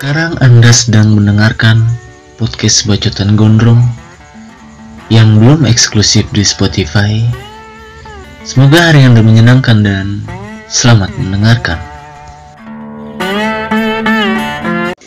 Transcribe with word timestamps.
Sekarang 0.00 0.32
Anda 0.40 0.72
sedang 0.72 1.12
mendengarkan 1.12 1.84
podcast 2.40 2.88
Bacotan 2.88 3.36
Gondrong 3.36 3.84
yang 5.12 5.36
belum 5.36 5.68
eksklusif 5.68 6.24
di 6.32 6.40
Spotify. 6.40 7.20
Semoga 8.40 8.80
hari 8.80 9.04
Anda 9.04 9.20
menyenangkan 9.20 9.84
dan 9.84 10.24
selamat 10.72 11.12
mendengarkan. 11.20 11.76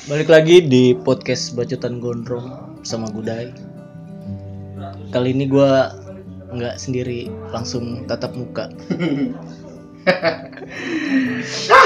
Balik 0.05 0.29
lagi 0.29 0.61
di 0.61 0.93
podcast 0.93 1.57
Bacotan 1.57 1.97
Gondrong 1.97 2.77
sama 2.85 3.09
Gudai. 3.09 3.49
Kali 5.09 5.33
ini 5.33 5.49
gua 5.49 5.89
nggak 6.53 6.77
sendiri, 6.77 7.33
langsung 7.49 8.05
tatap 8.05 8.37
muka. 8.37 8.69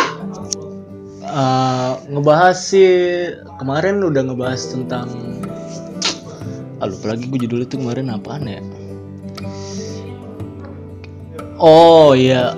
Eh, 1.27 1.93
ngebahas 2.07 2.55
sih 2.55 2.91
kemarin 3.59 3.99
udah 3.99 4.31
ngebahas 4.31 4.63
tentang 4.71 5.11
ah 6.79 6.87
lupa 6.87 7.11
lagi 7.11 7.27
gue 7.27 7.39
judulnya 7.43 7.67
tuh 7.67 7.83
kemarin 7.83 8.07
apaan 8.15 8.47
ya? 8.47 8.61
Oh 11.59 12.15
iya. 12.15 12.55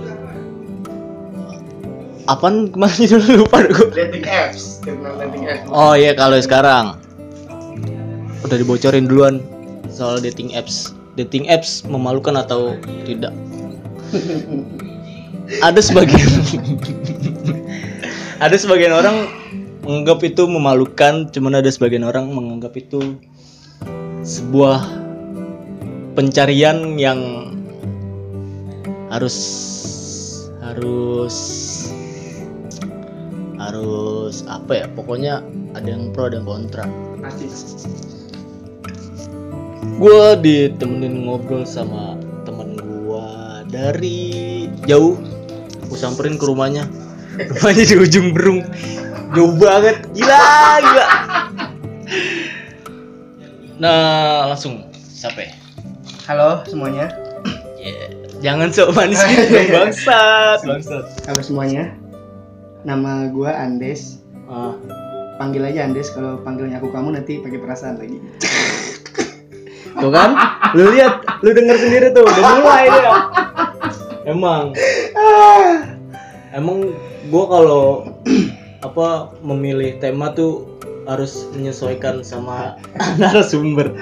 Apaan 2.30 2.70
kemarin 2.70 3.00
judulnya? 3.10 3.41
Lupa 3.41 3.58
gue 3.66 3.90
dating 3.90 4.30
apps 4.30 4.86
tentang 4.86 5.18
dating 5.18 5.49
apps. 5.49 5.66
Oh 5.74 5.98
iya 5.98 6.13
kalau 6.13 6.38
sekarang. 6.38 6.94
Udah 8.46 8.58
dibocorin 8.62 9.10
duluan 9.10 9.41
soal 9.90 10.22
dating 10.22 10.54
apps. 10.54 10.94
Dating 11.18 11.49
apps 11.49 11.82
memalukan 11.90 12.38
atau 12.38 12.77
tidak? 13.02 13.34
Ada 15.66 15.82
sebagian 15.82 16.22
ada 18.39 18.55
sebagian 18.55 18.95
orang 18.95 19.27
menganggap 19.84 20.23
itu 20.23 20.48
memalukan 20.48 21.27
cuman 21.27 21.59
ada 21.59 21.68
sebagian 21.68 22.07
orang 22.07 22.32
menganggap 22.32 22.71
itu 22.79 23.20
sebuah 24.23 24.79
pencarian 26.15 26.96
yang 26.96 27.20
harus 29.12 29.35
harus 30.63 31.35
harus 33.59 34.48
apa 34.48 34.71
ya? 34.71 34.85
Pokoknya 34.96 35.43
ada 35.76 35.87
yang 35.91 36.15
pro 36.15 36.31
ada 36.31 36.40
yang 36.40 36.48
kontra. 36.48 36.87
Gue 39.99 40.40
ditemenin 40.40 41.27
ngobrol 41.27 41.68
sama 41.68 42.15
temen 42.48 42.79
gue 42.79 43.27
dari 43.68 44.31
jauh. 44.87 45.20
Gue 45.91 45.98
samperin 45.99 46.40
ke 46.40 46.48
rumahnya 46.48 46.87
rumahnya 47.48 47.84
di 47.87 47.95
ujung 47.95 48.27
berung. 48.35 48.68
Jauh 49.32 49.55
banget. 49.55 50.04
Gila 50.12 50.43
gila. 50.84 51.05
Nah 53.79 54.51
langsung 54.51 54.84
siapa 54.93 55.48
ya 55.48 55.54
halo 56.29 56.62
semuanya. 56.70 57.09
Ya, 57.81 58.05
jangan 58.37 58.70
sok 58.70 58.93
manis 58.93 59.18
gitu 59.26 59.49
dong 59.49 59.65
bangsat. 59.90 60.62
Bangsat. 60.62 61.05
Halo 61.26 61.41
semuanya. 61.41 61.90
Nama 62.85 63.34
gua 63.34 63.57
Andes. 63.57 64.22
Ah, 64.46 64.78
panggil 65.41 65.66
aja 65.66 65.90
Andes. 65.90 66.13
Kalau 66.13 66.38
panggilnya 66.46 66.78
aku 66.78 66.94
kamu 66.94 67.18
nanti 67.18 67.41
pakai 67.41 67.57
perasaan 67.57 67.97
lagi. 67.97 68.22
Tuh 69.97 70.12
kan? 70.13 70.38
Lu 70.78 70.94
lihat 70.94 71.25
lu 71.41 71.50
denger 71.50 71.81
sendiri 71.81 72.13
tuh. 72.13 72.22
Udah 72.22 72.62
mulai 72.62 72.85
dia. 72.94 73.12
Emang. 74.38 74.78
Emang 76.53 76.94
gua 77.30 77.46
kalau 77.47 77.85
apa 78.88 79.34
memilih 79.46 80.02
tema 80.02 80.34
tuh 80.34 80.66
harus 81.06 81.50
menyesuaikan 81.56 82.22
sama 82.25 82.78
narasumber. 83.22 83.94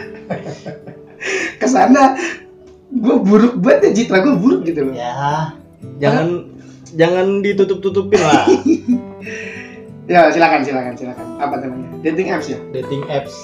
Ke 1.61 1.67
sana 1.67 2.15
gua 2.97 3.19
buruk 3.19 3.59
banget 3.59 3.91
ya 3.91 4.03
citra 4.03 4.23
gua 4.23 4.35
buruk 4.39 4.65
gitu 4.65 4.87
loh. 4.87 4.95
Ya 4.95 5.53
jangan 6.01 6.49
jangan 6.95 7.43
ditutup 7.43 7.83
tutupin 7.83 8.19
lah. 8.23 8.47
Ya 10.07 10.31
silakan 10.31 10.63
silakan 10.63 10.95
silakan. 10.95 11.27
Apa 11.35 11.59
namanya 11.59 11.99
dating 11.99 12.31
apps 12.31 12.47
ya? 12.47 12.55
Dating 12.71 13.03
apps. 13.11 13.35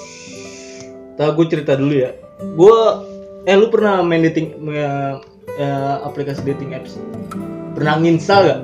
Tau 1.20 1.36
gue 1.36 1.44
cerita 1.44 1.76
dulu 1.76 1.92
ya. 1.92 2.16
Gue 2.56 2.78
eh 3.44 3.52
lu 3.52 3.68
pernah 3.68 4.00
main 4.00 4.24
dating 4.24 4.64
ya, 4.72 5.20
ya, 5.60 6.00
aplikasi 6.08 6.40
dating 6.40 6.72
apps? 6.72 6.96
Pernah 7.76 8.00
nginstal 8.00 8.40
gak 8.48 8.60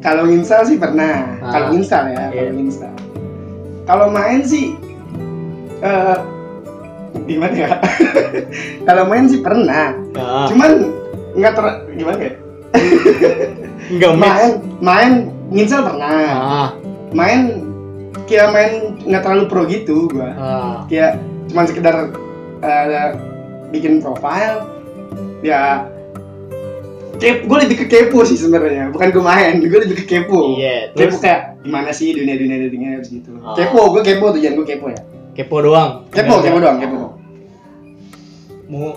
kalau 0.00 0.24
install 0.26 0.64
sih 0.64 0.76
pernah. 0.80 1.36
Ah. 1.44 1.52
kalau 1.52 1.68
install 1.76 2.04
ya 2.12 2.24
Iya. 2.32 2.48
kalau 2.48 2.60
install 2.60 2.94
kalau 3.84 4.06
main 4.08 4.40
sih 4.44 4.76
eh 5.80 6.18
gimana 7.26 7.54
ya? 7.54 7.70
Kalau 8.86 9.06
main 9.06 9.26
sih 9.26 9.42
pernah. 9.42 9.94
Nah, 10.14 10.46
cuman 10.46 10.70
nggak 11.34 11.52
ter 11.54 11.66
gimana 11.94 12.20
ya? 12.22 12.34
Nggak 13.98 14.14
main 14.14 14.50
main 14.78 15.12
nginstal 15.50 15.90
pernah. 15.90 16.10
Ah, 16.30 16.68
main 17.10 17.66
kayak 18.30 18.54
main 18.54 18.72
nggak 19.02 19.22
terlalu 19.26 19.44
pro 19.50 19.62
gitu 19.66 20.06
gua. 20.10 20.30
Ah. 20.38 20.76
kayak 20.86 21.18
cuman 21.50 21.64
sekedar 21.66 21.96
eh, 22.62 23.10
bikin 23.74 23.98
profile 23.98 24.66
ya 25.42 25.86
kep 27.20 27.36
gue 27.44 27.58
lebih 27.68 27.76
ke 27.84 27.86
kepo 27.86 28.24
sih 28.24 28.40
sebenarnya. 28.40 28.88
Bukan 28.90 29.08
gue 29.12 29.22
main 29.22 29.60
gue 29.60 29.80
lebih 29.84 29.96
ke 30.02 30.06
kepo. 30.08 30.56
Iya 30.56 30.96
kepo 30.96 31.14
terus? 31.14 31.20
kayak 31.20 31.40
gimana 31.60 31.90
sih 31.92 32.16
dunia 32.16 32.34
dunia 32.40 32.56
dating 32.66 32.82
apps 32.96 33.08
gitu. 33.12 33.36
Ah. 33.44 33.54
kepo 33.54 33.92
gue 33.92 34.02
kepo 34.02 34.32
tujuan 34.32 34.56
gue 34.56 34.66
kepo 34.66 34.86
ya. 34.88 35.00
Kepo 35.36 35.56
doang? 35.60 36.08
Kepo 36.10 36.40
kepo 36.40 36.58
doang 36.58 36.80
kepo. 36.80 36.98
Mau 38.72 38.96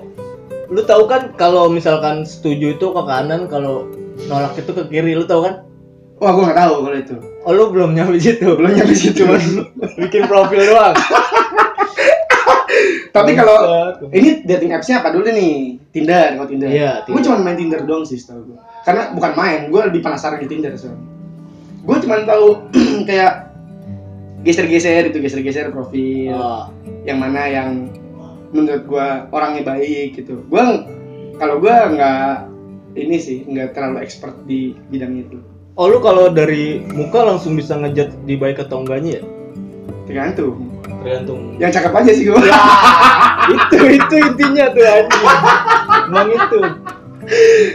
lu 0.71 0.81
tahu 0.87 1.05
kan 1.05 1.35
kalau 1.35 1.67
misalkan 1.67 2.23
setuju 2.23 2.79
itu 2.79 2.87
ke 2.89 3.01
kanan 3.03 3.51
kalau 3.51 3.91
nolak 4.31 4.55
itu 4.55 4.71
ke 4.71 4.83
kiri 4.87 5.13
lu 5.19 5.27
tahu 5.27 5.43
kan? 5.43 5.67
Wah 6.23 6.31
gue 6.31 6.43
nggak 6.47 6.59
tahu 6.63 6.75
kalau 6.87 6.97
itu. 6.97 7.15
Oh 7.43 7.51
lu 7.51 7.63
belum 7.75 7.91
nyampe 7.91 8.15
situ? 8.15 8.47
Belum 8.55 8.71
nyampe 8.71 8.95
situ. 8.95 9.27
Bikin 9.99 10.31
profil 10.31 10.63
doang? 10.63 10.95
Tapi 13.13 13.37
kalau 13.37 13.57
ini 14.09 14.41
dating 14.41 14.73
appsnya 14.73 15.03
apa 15.03 15.13
dulu 15.13 15.29
nih 15.29 15.77
Tinder 15.93 16.33
kalau 16.35 16.49
Tinder. 16.49 16.69
Iya, 16.73 17.05
gue 17.05 17.13
Tinder. 17.13 17.23
cuma 17.29 17.37
main 17.45 17.57
Tinder 17.57 17.81
doang 17.85 18.03
sih 18.03 18.17
setahu 18.17 18.49
gue 18.49 18.59
karena 18.83 19.13
bukan 19.13 19.31
main 19.37 19.61
gue 19.69 19.81
lebih 19.93 20.01
penasaran 20.01 20.41
di 20.41 20.49
Tinder 20.49 20.73
soalnya. 20.73 21.05
Gue 21.85 21.97
cuma 22.01 22.25
tahu 22.25 22.47
kayak 23.09 23.53
geser-geser 24.41 25.13
itu 25.13 25.21
geser-geser 25.21 25.69
profil. 25.69 26.33
Ah, 26.33 26.67
yang 27.05 27.21
mana 27.21 27.45
yang 27.45 27.69
menurut 28.49 28.83
gue 28.89 29.07
orangnya 29.29 29.63
baik 29.63 30.17
gitu. 30.17 30.41
Gue 30.49 30.63
kalau 31.37 31.61
gue 31.61 31.71
nggak 31.71 32.49
ini 32.97 33.17
sih 33.21 33.45
nggak 33.45 33.77
terlalu 33.77 34.01
expert 34.01 34.33
di 34.49 34.73
bidang 34.89 35.13
itu. 35.21 35.37
Oh 35.77 35.89
lu 35.89 36.01
kalau 36.01 36.29
dari 36.29 36.81
muka 36.93 37.21
langsung 37.25 37.57
bisa 37.57 37.77
ngejat 37.77 38.13
di 38.29 38.37
baik 38.37 38.61
atau 38.61 38.81
enggaknya 38.81 39.21
ya? 39.21 39.23
tergantung. 40.03 40.69
Tergantung. 41.03 41.41
yang 41.59 41.71
cakep 41.71 41.93
aja 41.99 42.11
sih 42.15 42.23
gue 42.27 42.39
Ya, 42.47 42.59
itu 43.55 43.77
itu 43.99 44.15
intinya 44.23 44.65
tuh 44.71 44.83
anjing. 44.87 45.25
Emang 46.03 46.27
itu. 46.29 46.59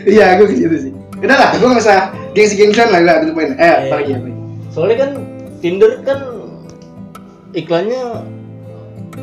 iya 0.07 0.37
gue 0.37 0.47
ke 0.47 0.55
situ 0.55 0.77
sih 0.79 0.93
udah 1.19 1.35
lah 1.35 1.51
gue 1.53 1.65
nggak 1.65 1.81
usah 1.81 1.99
gengsi-gengsian 2.31 2.89
lah 2.89 3.01
udah 3.01 3.15
tutup 3.23 3.35
poin 3.35 3.51
eh 3.53 3.59
Iya. 3.59 3.75
apa 3.83 3.95
lagi 3.97 4.13
apa 4.15 4.29
Soalnya 4.69 4.97
kan 4.99 5.11
Tinder 5.59 5.91
kan 6.03 6.19
iklannya 7.51 8.03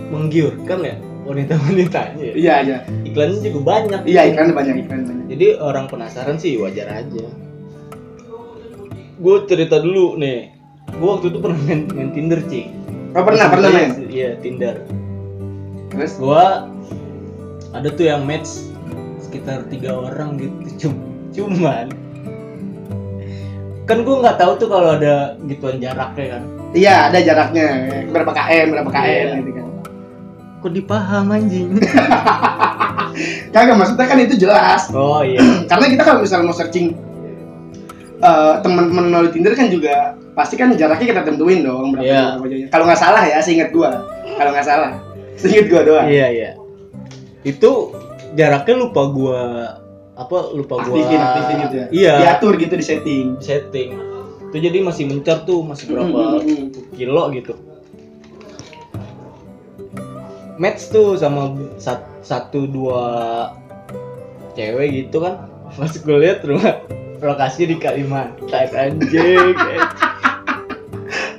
menggiurkan 0.05 0.79
ya 0.81 0.95
wanita-wanitanya. 1.23 2.19
ya. 2.19 2.33
iya 2.35 2.53
aja 2.59 2.75
Iklannya 3.03 3.39
juga 3.41 3.59
banyak. 3.63 3.99
iya 4.05 4.21
iklan 4.27 4.51
banyak 4.51 4.75
iklan 4.81 5.01
banyak 5.03 5.25
Jadi 5.27 5.45
orang 5.57 5.85
penasaran 5.85 6.35
sih 6.35 6.53
wajar 6.55 6.85
aja. 6.87 7.25
Gue 9.15 9.35
cerita 9.45 9.79
dulu 9.79 10.17
nih. 10.17 10.51
Gue 10.91 11.07
waktu 11.09 11.27
itu 11.27 11.39
pernah 11.39 11.59
main, 11.59 11.81
main 11.89 12.09
Tinder 12.11 12.39
cing. 12.45 12.67
oh 13.11 13.23
pernah 13.23 13.47
pernah 13.47 13.69
main 13.69 13.91
Iya 14.05 14.35
Tinder. 14.37 14.83
terus 15.87 16.19
gua 16.19 16.67
ada 17.71 17.87
tuh 17.87 18.03
yang 18.05 18.27
match 18.27 18.67
sekitar 19.35 19.67
tiga 19.67 19.91
orang 19.91 20.39
gitu. 20.39 20.55
Cum- 20.87 21.03
cuman 21.35 21.91
kan 23.83 23.97
gua 24.01 24.15
nggak 24.23 24.37
tahu 24.39 24.51
tuh 24.55 24.71
kalau 24.71 24.95
ada 24.95 25.35
gituan 25.43 25.77
jaraknya 25.77 26.39
kan. 26.39 26.43
Iya 26.71 27.11
ada 27.11 27.19
jaraknya. 27.19 27.67
Berapa 28.09 28.31
km 28.31 28.67
berapa 28.71 28.89
km 28.89 29.03
Iya. 29.03 29.35
gitu 29.43 29.51
kan. 29.51 29.67
Kok 30.63 30.71
dipaham 30.71 31.25
anjing? 31.29 31.67
Kagak 33.53 33.75
maksudnya 33.75 34.07
kan 34.07 34.17
itu 34.17 34.35
jelas. 34.39 34.87
Oh 34.89 35.19
iya. 35.19 35.43
Karena 35.69 35.85
kita 35.91 36.01
kalau 36.01 36.23
misalnya 36.23 36.47
mau 36.47 36.55
searching 36.55 36.95
eh, 38.17 38.53
teman-teman 38.63 39.11
melalui 39.11 39.31
Tinder 39.35 39.51
kan 39.53 39.67
juga 39.67 40.15
pasti 40.31 40.55
kan 40.55 40.71
jaraknya 40.71 41.11
kita 41.11 41.21
tentuin 41.27 41.59
dong 41.61 41.91
berapa 41.91 42.07
jauhnya. 42.39 42.67
Kalau 42.71 42.87
nggak 42.87 42.99
salah 42.99 43.23
ya, 43.27 43.43
seingat 43.43 43.75
gua. 43.75 44.07
Kalau 44.35 44.51
nggak 44.55 44.65
salah, 44.65 44.91
seingat 45.35 45.67
gua 45.67 45.81
doang. 45.83 46.07
iya 46.07 46.27
iya. 46.31 46.49
Itu 47.45 47.93
jaraknya 48.35 48.75
lupa 48.87 49.01
gua 49.09 49.41
apa 50.15 50.37
lupa 50.55 50.79
gua 50.83 50.95
Aktifin, 50.95 51.19
aktifin 51.19 51.55
gitu 51.67 51.75
ya. 51.75 51.87
iya. 51.91 52.13
Diatur 52.23 52.53
gitu 52.59 52.73
di 52.75 52.85
setting. 52.85 53.25
setting. 53.43 53.89
Itu 54.51 54.57
jadi 54.59 54.79
masih 54.79 55.07
mencar 55.11 55.43
tuh 55.43 55.63
masih 55.63 55.91
berapa 55.91 56.39
kilo 56.95 57.23
gitu. 57.35 57.53
Match 60.55 60.87
tuh 60.87 61.19
sama 61.19 61.51
sat- 61.75 62.07
satu 62.23 62.63
dua 62.63 63.03
cewek 64.55 65.07
gitu 65.07 65.19
kan. 65.19 65.51
Pas 65.75 65.91
gue 65.91 66.17
lihat 66.23 66.39
rumah 66.47 66.79
lokasi 67.19 67.67
di 67.67 67.75
Kalimantan. 67.75 68.67
Anjing 68.79 69.51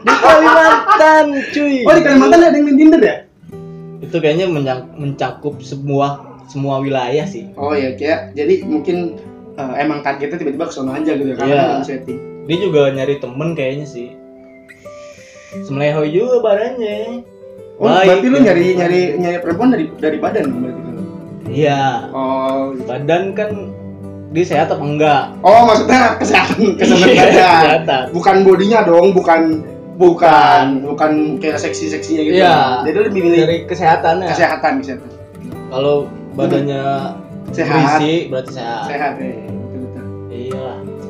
di 0.07 0.15
Kalimantan 0.21 1.27
cuy. 1.57 1.77
Oh 1.89 1.95
di 1.97 2.03
Kalimantan 2.05 2.41
ada 2.45 2.57
yang 2.57 2.65
main 2.69 2.77
Tinder 2.77 3.03
ya? 3.03 3.17
itu 3.97 4.23
kayaknya 4.23 4.47
mencakup 4.95 5.59
semua 5.65 6.36
semua 6.47 6.79
wilayah 6.79 7.25
sih 7.25 7.51
Oh 7.55 7.71
iya 7.71 7.93
kayak 7.93 8.33
jadi 8.33 8.63
mungkin 8.63 9.19
eh, 9.53 9.75
emang 9.79 10.01
targetnya 10.01 10.37
tiba-tiba 10.37 10.65
ke 10.65 10.73
sono 10.73 10.91
aja 10.91 11.11
gitu 11.11 11.27
ya 11.27 11.37
karena 11.37 11.47
Iya. 11.49 11.59
kan 11.59 11.69
belum 11.73 11.85
setting. 11.85 12.19
dia 12.45 12.57
juga 12.61 12.83
nyari 12.89 13.15
temen 13.17 13.49
kayaknya 13.53 13.85
sih 13.85 14.09
semelehoy 15.63 16.09
juga 16.09 16.37
badannya 16.41 17.23
Oh 17.77 17.93
Baik, 17.93 18.09
berarti 18.09 18.27
lu 18.27 18.37
ya. 18.37 18.43
nyari 18.43 18.65
nyari 18.75 19.01
nyari 19.19 19.37
perempuan 19.39 19.69
dari 19.69 19.85
dari 19.95 20.17
badan 20.17 20.45
berarti 20.51 20.81
iya 21.47 22.09
Oh 22.09 22.73
gitu. 22.73 22.85
badan 22.85 23.23
kan 23.33 23.51
dia 24.29 24.45
sehat 24.45 24.69
apa 24.69 24.81
enggak 24.81 25.23
Oh 25.41 25.61
maksudnya 25.65 26.17
kesehatan 26.17 26.61
kesehatan 26.81 27.07
Iya, 27.07 27.23
badan. 27.23 27.57
kesehatan. 27.57 28.03
Bukan 28.13 28.37
bodinya 28.43 28.81
dong, 28.83 29.13
bukan 29.13 29.41
bukan 29.97 30.67
bukan 30.85 31.13
kayak 31.37 31.57
seksi-seksinya 31.59 32.21
gitu. 32.23 32.37
Iya. 32.37 32.85
Jadi 32.85 32.93
lu 32.93 33.03
lebih 33.07 33.21
milih 33.23 33.39
dari 33.41 33.57
kesehatannya 33.65 34.29
kesehatan 34.29 34.73
kesehatan. 34.79 35.09
kalau 35.67 36.07
badannya 36.37 36.83
Sehat. 37.49 37.73
berisi 37.99 38.29
berarti 38.29 38.53
sehat 38.53 38.85
Sehat 38.87 39.13
ya. 39.17 39.33
Betul 39.49 39.81
betul. 39.83 40.05
iya 40.31 40.69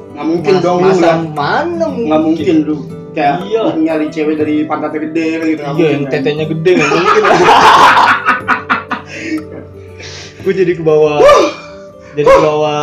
Nggak 0.09 0.27
mungkin 0.27 0.53
Mas- 0.53 0.63
dong 0.63 0.79
lu 0.79 0.87
masa 0.89 1.03
lah. 1.03 1.17
mana 1.29 1.85
mungkin 1.87 2.07
Nggak 2.07 2.21
mungkin 2.23 2.57
lu 2.63 2.77
kayak 3.11 3.35
Iya. 3.43 3.63
nyari 3.75 4.07
cewek 4.09 4.37
dari 4.37 4.57
pantatnya 4.63 5.01
gede 5.03 5.27
gitu. 5.47 5.63
iya 5.75 5.87
yang 5.91 6.05
kan. 6.05 6.13
tetenya 6.15 6.45
gede 6.47 6.71
nggak 6.73 6.91
mungkin 6.91 7.23
gue 10.39 10.55
jadi 10.55 10.73
ke 10.73 10.83
bawah 10.83 11.19
jadi 12.13 12.29
ke 12.29 12.41
bawah 12.41 12.81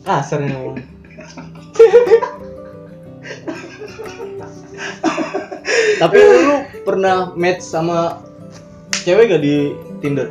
kasar 0.00 0.40
nih 0.40 0.50
ngomong. 0.50 0.80
tapi 5.98 6.16
lu 6.18 6.54
pernah 6.82 7.16
match 7.32 7.62
sama 7.62 8.18
cewek 8.98 9.28
gak 9.28 9.42
di 9.42 9.70
Tinder? 10.00 10.30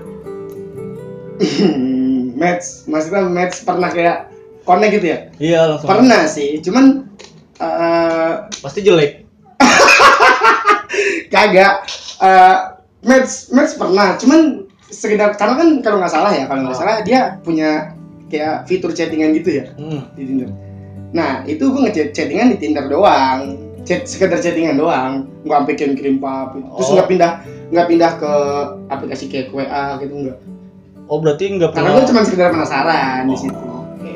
Hmm, 1.41 2.37
match, 2.37 2.85
maksudnya 2.85 3.25
match 3.25 3.65
pernah 3.65 3.89
kayak 3.89 4.29
connect 4.61 4.93
gitu 4.95 5.07
ya? 5.07 5.17
Iya 5.37 5.59
langsung. 5.67 5.89
Pernah 5.89 6.21
sih, 6.25 6.61
cuman 6.61 6.85
eh 7.57 8.31
Pasti 8.61 8.79
jelek. 8.79 9.25
kagak 11.33 11.73
eh 12.21 12.57
match 13.01 13.49
match 13.49 13.73
pernah, 13.75 14.13
cuman 14.15 14.69
sekedar 14.91 15.33
karena 15.33 15.55
kan 15.55 15.69
kalau 15.81 15.97
nggak 15.97 16.13
salah 16.13 16.31
ya, 16.31 16.45
kalau 16.45 16.61
nggak 16.61 16.75
Oh. 16.75 16.79
salah 16.79 16.95
dia 17.01 17.39
punya 17.41 17.95
kayak 18.27 18.63
fitur 18.65 18.91
chattingan 18.91 19.33
gitu 19.33 19.59
ya 19.59 19.65
Hmm. 19.75 20.07
di 20.13 20.23
Tinder. 20.23 20.49
Nah 21.11 21.43
itu 21.43 21.63
gue 21.63 21.81
ngechat 21.81 22.13
chattingan 22.13 22.53
di 22.53 22.57
Tinder 22.59 22.85
doang, 22.85 23.55
chat 23.81 24.05
sekedar 24.05 24.37
chattingan 24.37 24.77
doang, 24.77 25.25
nggak 25.43 25.57
sampai 25.57 25.75
kirim 25.75 25.93
kirim 25.95 26.15
pap, 26.19 26.53
terus 26.53 26.87
Oh. 26.87 26.93
nggak 26.95 27.09
pindah 27.09 27.31
nggak 27.71 27.87
pindah 27.87 28.11
ke 28.19 28.33
aplikasi 28.87 29.25
kayak 29.27 29.47
WA 29.49 29.95
gitu 29.97 30.13
nggak. 30.13 30.37
Oh 31.11 31.19
berarti 31.19 31.43
nggak 31.51 31.75
Karena 31.75 31.91
pernah. 31.91 31.99
gue 31.99 32.09
cuma 32.09 32.21
sekedar 32.23 32.49
penasaran 32.49 33.27
di 33.27 33.35
Oh, 33.35 33.37
situ. 33.37 33.59
Oke. 33.59 34.15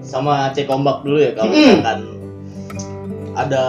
Sama 0.00 0.54
cek 0.54 0.70
ombak 0.70 1.02
dulu 1.02 1.18
ya 1.18 1.34
kalau 1.34 1.50
Mm-mm. 1.50 1.66
misalkan 1.74 2.00
ada 3.34 3.64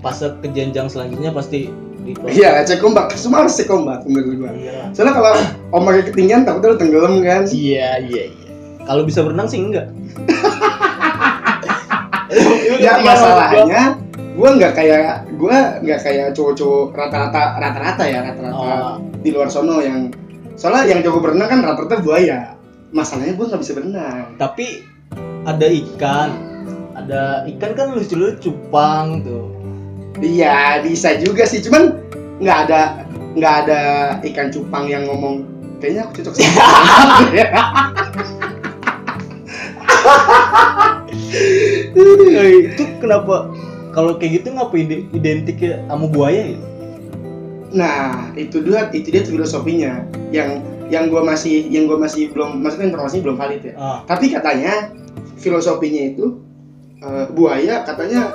fase 0.00 0.26
ke 0.38 0.50
jenjang 0.50 0.86
selanjutnya 0.86 1.30
pasti 1.30 1.70
di 2.00 2.12
Iya, 2.26 2.62
cek 2.62 2.82
ombak. 2.82 3.14
Semua 3.14 3.42
harus 3.42 3.54
cek 3.54 3.68
ombak 3.68 4.02
menurut 4.04 4.34
gua. 4.38 4.50
Iya. 4.52 4.90
Soalnya 4.90 5.14
kalau 5.14 5.32
ombaknya 5.72 6.02
ketinggian 6.04 6.42
takutnya 6.42 6.68
lu 6.68 6.78
tenggelam 6.78 7.14
kan. 7.20 7.42
Iya 7.46 7.88
iya 8.02 8.22
iya. 8.26 8.46
Kalau 8.82 9.02
bisa 9.04 9.22
berenang 9.22 9.46
sih 9.46 9.60
enggak. 9.60 9.86
Ya 12.78 13.00
masalahnya 13.00 13.96
gua 14.36 14.54
nggak 14.54 14.72
kayak 14.72 15.00
gua 15.34 15.80
nggak 15.80 15.98
kayak 15.98 16.26
cowok-cowok 16.30 16.92
rata-rata 16.92 17.56
rata-rata 17.56 18.04
ya 18.04 18.18
rata-rata 18.22 18.54
Oh, 18.54 18.92
di 19.18 19.32
luar 19.32 19.48
sono 19.48 19.80
yang 19.80 20.12
soalnya 20.58 20.90
yang 20.90 21.00
jago 21.06 21.22
berenang 21.22 21.46
kan 21.48 21.62
rata-rata 21.62 22.02
buaya. 22.02 22.58
Masalahnya 22.90 23.38
gua 23.38 23.54
nggak 23.54 23.62
bisa 23.62 23.72
berenang. 23.78 24.34
tapi 24.34 24.82
ada 25.46 25.66
ikan. 25.70 26.30
Ada 26.98 27.46
ikan 27.54 27.70
kan 27.78 27.94
lucu-lucu 27.94 28.50
pang 28.74 29.22
tuh. 29.22 29.54
Iya 30.18 30.82
bisa 30.82 31.14
juga 31.22 31.46
sih, 31.46 31.62
cuman 31.62 31.94
nggak 32.42 32.58
ada 32.66 33.06
nggak 33.38 33.54
ada 33.64 33.80
ikan 34.26 34.50
cupang 34.50 34.90
yang 34.90 35.06
ngomong 35.06 35.46
kayaknya 35.78 36.10
aku 36.10 36.26
cocok 36.26 36.34
sama 36.34 36.50
kamu." 36.58 37.26
Eh, 41.98 42.74
itu 42.74 42.82
kenapa 42.98 43.50
kalau 43.94 44.18
kayak 44.18 44.42
gitu 44.42 44.54
ngapa 44.54 44.74
ide- 44.78 45.06
identiknya 45.14 45.82
sama 45.86 46.06
buaya 46.10 46.54
ya? 46.54 46.58
Nah, 47.72 48.32
itu 48.32 48.64
dia 48.64 48.88
itu 48.96 49.08
dia 49.12 49.22
filosofinya 49.24 50.04
yang 50.32 50.64
yang 50.88 51.12
gua 51.12 51.20
masih 51.20 51.68
yang 51.68 51.84
gua 51.84 52.00
masih 52.00 52.32
belum 52.32 52.64
maksudnya 52.64 52.88
informasinya 52.92 53.22
belum 53.28 53.36
valid 53.36 53.62
ya. 53.64 53.74
Ah, 53.76 53.98
Tapi 54.08 54.32
katanya 54.32 54.88
filosofinya 55.36 56.16
itu 56.16 56.40
eh, 57.04 57.26
buaya 57.32 57.84
katanya 57.84 58.32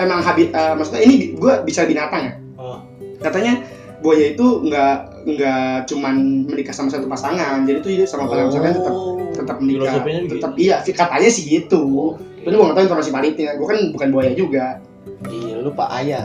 emang 0.00 0.24
habit 0.24 0.56
eh, 0.56 0.72
maksudnya 0.72 1.02
ini 1.04 1.36
gua 1.36 1.60
bisa 1.60 1.84
binatang 1.84 2.22
ya. 2.24 2.34
ah. 2.56 2.80
Katanya 3.20 3.60
buaya 4.00 4.34
itu 4.34 4.46
nggak 4.66 4.96
nggak 5.22 5.86
cuman 5.86 6.48
menikah 6.50 6.74
sama 6.74 6.90
satu 6.90 7.06
pasangan, 7.06 7.62
jadi 7.62 7.78
itu 7.78 7.88
dia 8.02 8.06
sama 8.08 8.26
pasangan 8.26 8.50
pasangan 8.50 8.72
tetap 8.74 8.94
tetap 9.32 9.56
menikah. 9.62 9.94
Oh, 9.94 10.02
begitu. 10.02 10.32
Tetap 10.40 10.52
iya, 10.58 10.76
katanya 10.82 11.30
sih 11.30 11.44
gitu. 11.46 12.16
Tapi 12.42 12.54
gua 12.56 12.64
nggak 12.72 12.76
tahu 12.80 12.84
informasi 12.88 13.10
validnya. 13.12 13.50
Gua 13.60 13.66
kan 13.70 13.78
bukan 13.94 14.08
buaya 14.10 14.32
juga. 14.34 14.80
Iya, 15.28 15.62
lu 15.62 15.70
Pak 15.70 15.88
Ayah. 15.92 16.24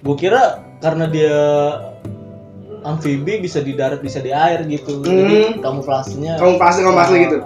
Gue 0.00 0.16
kira 0.16 0.42
karena 0.80 1.04
dia 1.04 1.36
amfibi 2.80 3.44
bisa 3.44 3.60
di 3.60 3.76
darat 3.76 4.00
bisa 4.00 4.18
di 4.18 4.32
air 4.32 4.64
gitu. 4.64 5.04
Jadi 5.04 5.60
Hmm. 5.60 5.60
kamuflasenya 5.60 6.40
Kamu 6.40 6.56
pasti 6.56 6.80
kamu 6.80 6.96
pasti 6.96 7.14
gitu. 7.20 7.36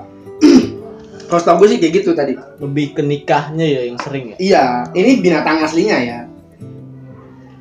Kalau 1.28 1.40
setahu 1.40 1.56
gue 1.64 1.68
sih 1.74 1.78
kayak 1.82 1.92
gitu 1.98 2.10
tadi. 2.14 2.38
lebih 2.62 2.94
ke 2.94 3.02
nikahnya 3.02 3.66
ya 3.66 3.80
yang 3.90 3.98
sering 3.98 4.24
ya. 4.30 4.36
Iya, 4.38 4.64
ini 4.94 5.18
binatang 5.18 5.58
aslinya 5.64 5.98
ya. 5.98 6.18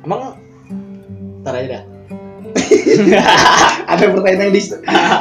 Emang 0.04 0.38
ntar 1.42 1.58
aja 1.58 1.68
dah. 1.80 1.82
Ada 3.90 4.04
pertanyaan 4.14 4.52
di 4.54 4.62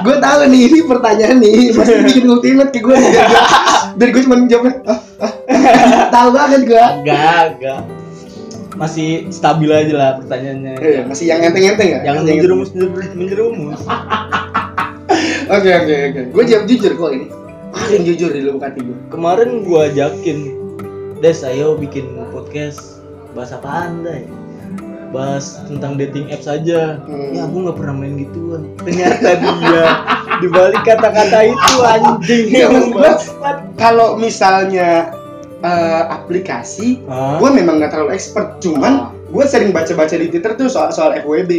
gue 0.06 0.16
tahu 0.22 0.38
nih 0.48 0.62
ini 0.70 0.80
pertanyaan 0.86 1.38
nih 1.42 1.74
pasti 1.74 1.94
bikin 2.06 2.26
ultimate 2.30 2.70
ke 2.70 2.80
gue 2.80 2.94
biar 2.94 3.26
gue 3.26 3.44
biar 3.98 4.10
gue 4.14 4.22
cuma 4.24 4.36
jawabnya 4.46 4.74
ah, 4.86 5.00
ah, 5.20 5.32
ah. 5.50 6.06
tahu 6.16 6.30
banget 6.32 6.62
gue 6.70 6.78
Agak, 6.78 7.58
agak. 7.58 7.80
Masih 8.74 9.30
stabil 9.30 9.70
aja 9.70 9.94
lah 9.94 10.10
pertanyaannya. 10.18 10.74
Iya, 10.78 11.02
masih 11.06 11.26
yang 11.30 11.46
enteng-enteng 11.46 11.90
ya 11.94 12.00
Jangan 12.02 12.22
yang 12.26 12.38
menjerumus 12.42 12.70
menjerumus. 13.20 13.80
oke 15.46 15.70
oke 15.70 15.96
oke 16.10 16.22
gue 16.34 16.44
jawab 16.48 16.66
jujur 16.66 16.92
kok 16.96 17.12
ini 17.14 17.28
paling 17.70 18.04
jujur 18.04 18.30
di 18.30 18.42
lubuk 18.42 18.64
hati 18.64 18.80
gue 18.82 18.98
Kemarin 19.10 19.62
gua 19.62 19.90
ajakin, 19.90 20.58
Des, 21.20 21.40
ayo 21.42 21.74
bikin 21.74 22.06
podcast 22.30 23.02
bahas 23.32 23.50
apa 23.52 23.90
anda 23.90 24.22
ya? 24.22 24.30
Bahas 25.10 25.62
tentang 25.70 25.94
dating 25.94 26.26
apps 26.30 26.46
aja. 26.46 26.98
Hmm. 27.06 27.32
Ya, 27.32 27.46
aku 27.46 27.64
nggak 27.64 27.78
pernah 27.78 27.96
main 27.96 28.18
gituan. 28.18 28.66
Ternyata 28.82 29.38
dia 29.38 29.86
di 30.42 30.48
balik 30.50 30.82
kata-kata 30.82 31.40
itu 31.46 31.74
anjing. 31.80 32.46
Bangsat. 32.92 33.58
kalau 33.78 34.18
misalnya 34.18 35.14
eh, 35.64 36.04
aplikasi 36.06 37.02
Hah? 37.06 37.40
gue 37.40 37.50
memang 37.50 37.80
nggak 37.80 37.92
terlalu 37.92 38.12
expert 38.14 38.60
cuman 38.60 38.94
gue 39.26 39.46
sering 39.48 39.72
baca-baca 39.72 40.14
di 40.14 40.28
Twitter 40.28 40.54
tuh 40.54 40.68
soal 40.68 40.92
soal 40.92 41.16
FWB 41.18 41.52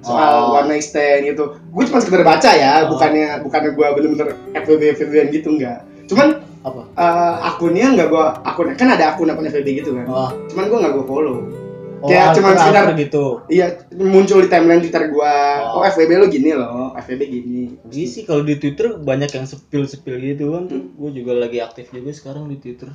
soal 0.00 0.52
Oh. 0.52 0.54
one 0.54 0.68
night 0.68 0.84
stand 0.84 1.26
gitu 1.26 1.56
gue 1.58 1.82
cuma 1.84 1.98
sekedar 1.98 2.22
baca 2.22 2.46
ya 2.48 2.84
Oh. 2.84 2.94
bukannya 2.94 3.42
bukannya 3.42 3.70
gue 3.72 3.86
bener-bener 3.90 4.28
FWB 4.54 4.82
FWB 4.94 5.14
gitu 5.32 5.48
enggak 5.50 5.82
cuman 6.06 6.44
apa? 6.62 6.82
eh, 6.94 7.34
akunnya 7.44 7.86
nggak 7.90 8.08
gue 8.08 8.24
akun 8.44 8.66
kan 8.74 8.88
ada 8.88 9.14
akun 9.14 9.26
akun 9.26 9.44
FWB 9.44 9.68
gitu 9.76 9.90
kan 9.94 10.06
Oh, 10.06 10.30
cuman 10.46 10.64
gue 10.68 10.78
nggak 10.78 10.92
gue 10.94 11.04
follow 11.04 11.36
oh 11.98 12.06
Kayak 12.06 12.34
cuman 12.34 12.52
alter- 12.52 12.62
sekedar- 12.62 12.98
gitu. 12.98 13.24
iya 13.46 13.66
muncul 13.92 14.38
di 14.38 14.46
timeline 14.46 14.78
Twitter 14.78 15.02
gue 15.06 15.32
Oh. 15.66 15.74
oh, 15.74 15.84
FWB 15.84 16.10
lo 16.14 16.26
gini 16.26 16.50
loh 16.50 16.90
FWB 16.94 17.20
gini 17.24 17.62
Iya 17.86 18.06
sih 18.06 18.22
kalau 18.22 18.40
di 18.40 18.54
Twitter 18.54 18.94
banyak 18.94 19.30
yang 19.30 19.44
sepil-sepil 19.44 20.18
gitu 20.18 20.50
kan 20.50 20.66
tuh. 20.66 20.80
Gue 20.92 21.10
juga 21.12 21.34
lagi 21.34 21.58
aktif 21.58 21.90
juga 21.90 22.10
sekarang 22.10 22.46
di 22.46 22.56
Twitter. 22.56 22.88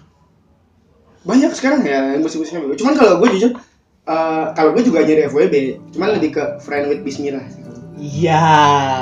banyak 1.21 1.51
sekarang 1.51 1.81
ya 1.81 2.11
yang 2.11 2.19
musik-musik 2.19 2.55
FWB 2.55 2.75
cuman 2.75 2.93
kalau 2.95 3.17
gue 3.17 3.27
jujur 3.31 3.51
eh, 4.03 4.45
kalau 4.51 4.69
gue 4.71 4.81
juga 4.81 5.01
nyari 5.01 5.23
FWB 5.23 5.53
cuman 5.91 6.07
lebih 6.15 6.29
ke 6.31 6.43
friend 6.59 6.87
with 6.87 7.01
Bismillah. 7.01 7.43
Iya, 7.93 8.41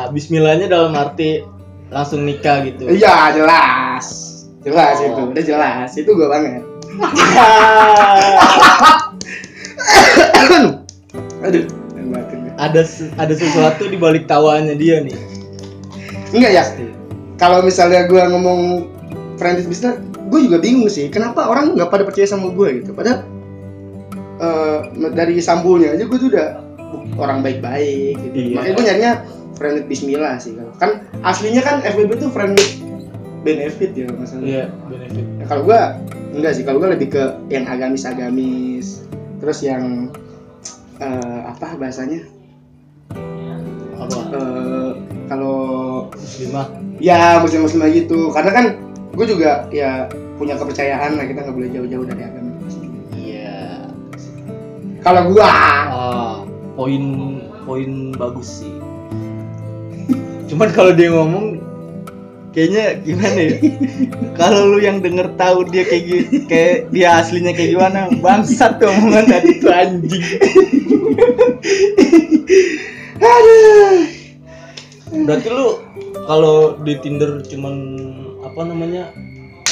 Bismillahnya 0.10 0.68
dalam 0.68 0.92
arti 0.92 1.40
langsung 1.88 2.22
nikah 2.22 2.62
gitu. 2.62 2.86
Iya 2.86 3.32
jelas, 3.32 4.06
jelas 4.60 4.98
Oh. 4.98 5.06
itu, 5.06 5.22
udah 5.32 5.44
jelas 5.46 5.90
itu 5.94 6.10
gue 6.10 6.28
banget. 6.28 6.62
Aduh, 11.46 11.66
ada 12.60 12.82
ada 13.16 13.34
sesuatu 13.34 13.88
di 13.88 13.96
balik 13.96 14.28
tawanya 14.28 14.76
dia 14.76 15.00
nih. 15.00 15.16
enggak 16.36 16.52
ya. 16.52 16.64
Kalau 17.40 17.64
misalnya 17.64 18.06
gue 18.06 18.20
ngomong 18.20 18.86
friendly 19.40 19.64
business 19.64 20.04
gue 20.30 20.40
juga 20.46 20.62
bingung 20.62 20.92
sih 20.92 21.10
kenapa 21.10 21.48
orang 21.50 21.74
nggak 21.74 21.90
pada 21.90 22.04
percaya 22.06 22.28
sama 22.28 22.52
gue 22.52 22.84
gitu? 22.84 22.92
Padahal 22.92 23.24
eh, 24.44 24.80
dari 25.16 25.40
sampulnya 25.40 25.96
aja 25.96 26.04
gue 26.06 26.18
tuh 26.20 26.30
udah 26.30 26.50
orang 27.16 27.40
baik-baik 27.42 28.20
gitu. 28.20 28.36
Iya. 28.36 28.56
makanya 28.60 28.74
gue 28.76 28.84
nyarinya 28.86 29.14
friendly 29.56 29.82
Bismillah 29.88 30.36
sih 30.38 30.54
kalau. 30.54 30.74
Kan 30.78 30.92
aslinya 31.24 31.64
kan 31.64 31.82
FBB 31.82 32.20
tuh 32.20 32.30
friendly 32.30 32.68
benefit 33.40 33.96
ya 33.96 34.12
masalah 34.12 34.44
Iya, 34.44 34.64
benefit. 34.92 35.24
Ya, 35.40 35.46
kalau 35.48 35.64
gue 35.64 35.80
enggak 36.36 36.52
sih. 36.60 36.64
Kalau 36.68 36.78
gue 36.84 36.90
lebih 36.92 37.08
ke 37.16 37.24
yang 37.48 37.66
agamis-agamis 37.66 39.09
terus 39.40 39.60
yang 39.62 40.12
eh, 41.00 41.40
apa 41.44 41.76
bahasanya 41.76 42.24
Apa? 43.96 44.18
Eh, 44.32 44.92
kalau 45.28 45.58
Muslimah. 46.12 46.68
ya 47.00 47.40
muslim 47.40 47.64
muslimah 47.64 47.90
gitu 47.90 48.32
karena 48.32 48.52
kan 48.52 48.66
gue 49.12 49.26
juga 49.26 49.68
ya 49.70 50.08
punya 50.36 50.56
kepercayaan 50.56 51.20
lah 51.20 51.26
kita 51.26 51.44
nggak 51.44 51.56
boleh 51.56 51.70
jauh-jauh 51.70 52.06
dari 52.08 52.24
agama. 52.24 52.52
Iya. 53.12 53.92
kalau 55.00 55.22
gua 55.30 55.52
Ah, 55.86 56.36
poin 56.76 57.04
poin 57.64 57.92
bagus 58.16 58.64
sih. 58.64 58.72
Cuman 60.48 60.72
kalau 60.72 60.96
dia 60.96 61.12
ngomong 61.12 61.59
kayaknya 62.52 62.98
gimana 63.06 63.40
ya? 63.40 63.56
kalau 64.40 64.74
lu 64.74 64.80
yang 64.82 65.00
denger 65.00 65.30
tahu 65.38 65.68
dia 65.70 65.86
kayak 65.86 66.04
gitu, 66.06 66.36
kayak 66.50 66.90
dia 66.90 67.22
aslinya 67.22 67.54
kayak 67.54 67.78
gimana, 67.78 68.00
bangsat 68.20 68.82
tuh 68.82 68.90
omongan 68.90 69.26
tadi 69.30 69.52
tuh 69.62 69.72
anjing. 69.74 70.26
aduh 73.20 74.00
Berarti 75.10 75.48
lu 75.50 75.68
kalau 76.30 76.78
di 76.86 76.94
Tinder 77.02 77.42
cuman 77.42 77.76
apa 78.46 78.62
namanya 78.62 79.10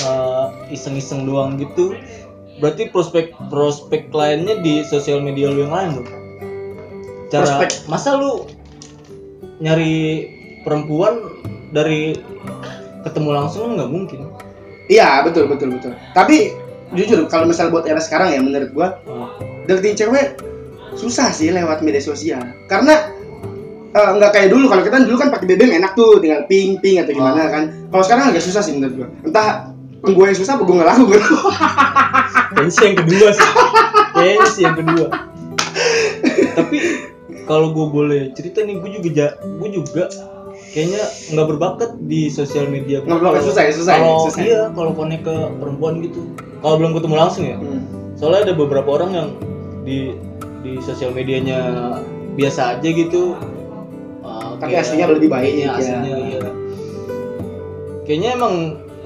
eh, 0.02 0.46
iseng-iseng 0.74 1.30
doang 1.30 1.62
gitu, 1.62 1.94
berarti 2.58 2.90
prospek 2.90 3.34
prospek 3.54 4.10
kliennya 4.10 4.62
di 4.66 4.82
sosial 4.86 5.22
media 5.22 5.54
lu 5.54 5.66
yang 5.66 5.74
lain 5.74 5.90
dong. 6.02 6.10
Cara 7.30 7.46
Prospek. 7.46 7.70
masa 7.92 8.18
lu 8.18 8.48
nyari 9.62 10.30
perempuan 10.66 11.22
dari 11.72 12.16
ketemu 13.04 13.30
langsung 13.34 13.76
nggak 13.76 13.90
mungkin. 13.92 14.20
iya 14.88 15.20
betul 15.24 15.52
betul 15.52 15.76
betul. 15.76 15.92
Tapi 16.16 16.56
jujur 16.96 17.28
kalau 17.28 17.44
misal 17.44 17.68
buat 17.68 17.84
era 17.84 18.00
sekarang 18.00 18.32
ya 18.32 18.40
menurut 18.40 18.72
gua 18.72 18.88
Oh, 19.04 19.28
deketin 19.68 20.08
cewek 20.08 20.40
susah 20.96 21.30
sih 21.36 21.52
lewat 21.52 21.84
media 21.84 22.00
sosial. 22.00 22.40
Karena 22.72 23.12
eh, 23.92 24.12
nggak 24.16 24.32
kayak 24.32 24.50
dulu. 24.52 24.72
Kalau 24.72 24.84
kita 24.88 25.04
dulu 25.04 25.18
kan 25.20 25.30
pakai 25.32 25.46
BBM 25.48 25.84
enak 25.84 25.92
tuh 26.00 26.24
tinggal 26.24 26.48
ping 26.48 26.80
ping 26.80 27.04
atau 27.04 27.12
gimana 27.12 27.52
kan. 27.52 27.64
Kalau 27.92 28.04
sekarang 28.04 28.32
agak 28.32 28.44
susah 28.44 28.64
sih 28.64 28.76
menurut 28.76 28.94
gua. 28.96 29.08
Entah 29.28 29.48
gue 29.98 30.26
yang 30.30 30.38
susah 30.38 30.56
apa 30.56 30.64
gue 30.64 30.76
nggak 30.78 30.90
laku 30.94 31.04
gitu 31.10 31.36
Kayaknya 32.54 32.72
sih 32.72 32.84
yang 32.86 32.98
kedua 33.02 33.28
sih. 33.34 33.50
Kayaknya 34.14 34.48
sih 34.54 34.62
yang 34.64 34.78
kedua. 34.78 35.08
Tapi 36.58 36.78
kalau 37.48 37.68
gue 37.72 37.88
boleh 37.88 38.22
cerita 38.36 38.62
nih, 38.64 38.78
gue 38.80 38.90
juga 39.02 39.36
gue 39.42 39.70
juga 39.72 40.04
kayaknya 40.74 41.04
nggak 41.34 41.48
berbakat 41.48 41.90
di 42.06 42.28
sosial 42.28 42.68
media. 42.68 43.04
Nggak 43.04 43.20
berbakat, 43.20 43.42
susah 43.44 43.62
ya, 43.68 43.72
susah 43.74 43.94
ya, 43.96 44.02
Kalau 44.02 44.18
susah 44.28 44.42
ya. 44.42 44.48
iya, 44.48 44.62
kalau 44.74 44.92
konek 44.94 45.22
ke 45.24 45.36
perempuan 45.60 45.94
gitu. 46.04 46.22
Kalau 46.64 46.76
belum 46.82 46.92
ketemu 46.98 47.16
langsung 47.16 47.44
ya. 47.48 47.58
Hmm. 47.58 47.82
Soalnya 48.18 48.52
ada 48.52 48.54
beberapa 48.58 48.90
orang 48.98 49.12
yang 49.14 49.28
di 49.88 50.18
di 50.66 50.82
sosial 50.84 51.14
medianya 51.14 51.60
biasa 52.36 52.78
aja 52.78 52.90
gitu. 52.90 53.38
Ah, 54.26 54.58
Tapi 54.60 54.76
kayak- 54.76 54.84
aslinya 54.84 55.08
lebih 55.14 55.30
baik, 55.32 55.54
ya. 55.56 55.70
aslinya 55.78 56.14
iya. 56.28 56.42
Kayaknya 58.04 58.30
emang 58.40 58.54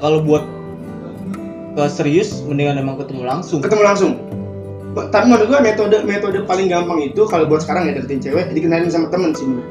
kalau 0.01 0.21
buat 0.21 0.43
ke 1.71 1.83
serius 1.87 2.43
mendingan 2.43 2.81
emang 2.81 2.99
ketemu 2.99 3.23
langsung. 3.23 3.63
ketemu 3.63 3.83
langsung 3.87 4.13
tapi 4.91 5.23
menurut 5.23 5.47
gue 5.47 5.59
metode 5.63 5.97
metode 6.03 6.43
paling 6.43 6.67
gampang 6.67 6.99
itu 6.99 7.23
kalau 7.23 7.47
buat 7.47 7.63
sekarang 7.63 7.87
ya 7.87 7.95
deketin 7.95 8.19
cewek 8.19 8.51
dikenalin 8.51 8.91
sama 8.91 9.07
temen 9.07 9.31
sih 9.31 9.47
gua. 9.47 9.63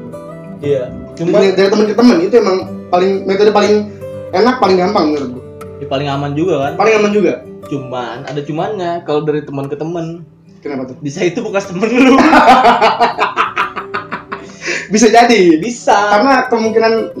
Iya. 0.65 0.89
Cuma 1.21 1.37
dari, 1.37 1.53
dari 1.53 1.69
temen 1.69 1.85
ke 1.85 1.95
temen 1.95 2.17
itu 2.19 2.35
emang 2.35 2.57
paling 2.89 3.11
metode 3.29 3.51
paling 3.53 3.75
enak 4.33 4.55
paling 4.57 4.77
gampang 4.79 5.05
menurut 5.13 5.29
gue 5.37 5.43
ya, 5.81 5.87
paling 5.87 6.07
aman 6.09 6.31
juga 6.33 6.53
kan. 6.57 6.73
paling 6.81 6.93
aman 6.97 7.11
juga 7.13 7.33
Cuman 7.69 8.27
ada 8.27 8.41
cumannya 8.43 9.05
kalau 9.07 9.23
dari 9.23 9.45
teman 9.45 9.71
ke 9.71 9.79
teman. 9.79 10.25
kenapa 10.59 10.91
tuh 10.91 10.95
Bisa 10.99 11.23
itu 11.23 11.39
bekas 11.39 11.71
temen 11.71 11.87
lu. 11.87 12.19
bisa 14.93 15.07
jadi 15.07 15.55
Bisa. 15.55 15.95
karena 16.11 16.51
kemungkinan 16.51 17.15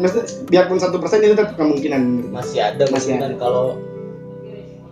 biarpun 0.51 0.75
satu 0.75 0.99
persen 0.99 1.23
itu 1.23 1.39
tetap 1.39 1.55
kemungkinan 1.55 2.01
gua. 2.27 2.43
Masih 2.43 2.59
ada 2.59 2.83
Masih 2.91 3.15
kemungkinan 3.15 3.39
kalau 3.39 3.79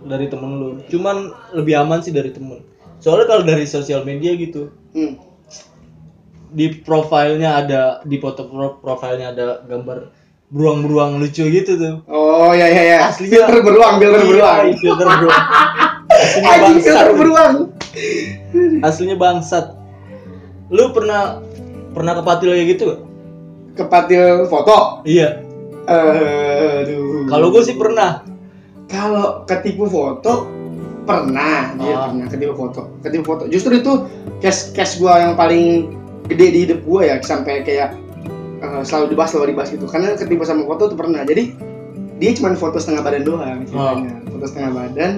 dari 0.08 0.26
temen 0.32 0.50
lu. 0.56 0.68
Cuman 0.88 1.30
lebih 1.52 1.76
aman 1.76 2.00
sih 2.00 2.10
dari 2.10 2.32
temen. 2.32 2.64
Soalnya 3.00 3.28
kalau 3.28 3.42
dari 3.44 3.64
sosial 3.68 4.04
media 4.04 4.32
gitu, 4.36 4.72
hmm. 4.96 5.12
Di 6.50 6.76
profilnya 6.76 7.56
ada 7.56 7.82
di 8.02 8.16
foto 8.16 8.44
pro- 8.44 8.76
profilnya 8.76 9.30
ada 9.30 9.46
gambar 9.62 10.10
beruang-beruang 10.48 11.16
lucu 11.16 11.46
gitu 11.46 11.74
tuh. 11.74 11.94
oh 12.06 12.50
ya 12.50 12.66
ya 12.66 12.82
ya 12.88 12.98
Aslinya- 13.06 13.46
filter 13.46 13.62
beruang 13.62 13.94
filter 13.96 14.20
beruang 14.20 14.56
Iya, 14.64 14.76
filter 14.76 15.06
beruang. 15.08 15.42
Aslinya 16.10 16.58
bangsat. 16.58 16.82
filter 16.82 17.08
beruang 17.14 17.54
Aslinya 18.80 19.16
bangsat. 19.16 19.66
Lu 20.68 20.90
pernah 20.90 21.38
pernah 21.90 22.12
kepatil 22.14 22.50
kayak 22.50 22.68
gitu 22.68 22.82
gak? 22.88 23.00
kepatil 23.76 24.22
foto 24.44 25.02
Iya. 25.04 25.42
Aduh 25.86 27.26
Kalau 27.26 27.50
gue 27.50 27.62
sih 27.62 27.74
pernah. 27.74 28.26
kalau 28.86 29.46
ketipu 29.46 29.86
foto 29.86 30.50
pernah 31.00 31.74
dia 31.76 31.94
Ah. 31.96 32.06
pernah 32.06 32.26
ketipu 32.26 32.54
foto 32.56 32.90
ketipu 33.00 33.24
foto 33.24 33.42
justru 33.46 33.72
itu 33.76 33.92
case 34.38 34.70
case 34.70 34.98
gua 34.98 35.18
yang 35.20 35.34
paling 35.34 35.94
gede 36.30 36.46
di 36.54 36.58
hidup 36.68 36.80
gua 36.86 37.02
ya 37.04 37.16
sampai 37.20 37.66
kayak 37.66 37.98
eh, 38.62 38.82
selalu 38.86 39.14
dibahas 39.14 39.34
selalu 39.34 39.46
dibahas 39.56 39.68
gitu. 39.74 39.86
Karena 39.90 40.14
ketipu 40.14 40.46
sama 40.46 40.62
foto 40.64 40.94
tuh 40.94 40.98
pernah. 40.98 41.26
Jadi 41.26 41.54
dia 42.22 42.30
cuma 42.36 42.52
foto 42.54 42.76
setengah 42.76 43.02
badan 43.02 43.22
doang 43.24 43.58
ceritanya 43.66 44.14
foto 44.30 44.44
setengah 44.46 44.70
badan. 44.76 45.12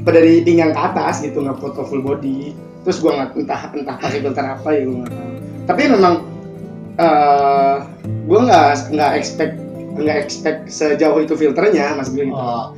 Apa 0.00 0.10
dari 0.16 0.40
pinggang 0.40 0.72
ke 0.72 0.80
atas 0.80 1.20
gitu 1.22 1.44
nggak 1.44 1.60
foto 1.60 1.86
full 1.86 2.02
body. 2.02 2.56
Terus 2.82 2.98
gua 2.98 3.22
nggak 3.22 3.38
entah 3.38 3.62
entah 3.76 3.96
pakai 4.00 4.20
filter 4.24 4.44
apa 4.44 4.68
ya 4.74 4.82
gua 4.88 4.96
nggak 5.04 5.12
tahu. 5.14 5.32
Tapi 5.70 5.82
memang 5.86 6.14
eh 6.98 7.76
gua 8.26 8.40
nggak 8.44 8.68
nggak 8.92 9.12
expect 9.14 9.54
nggak 9.90 10.18
expect 10.22 10.60
sejauh 10.70 11.20
itu 11.20 11.34
filternya 11.36 11.92
mas 11.98 12.08
gue 12.08 12.24
gitu. 12.24 12.34
Oh, 12.34 12.72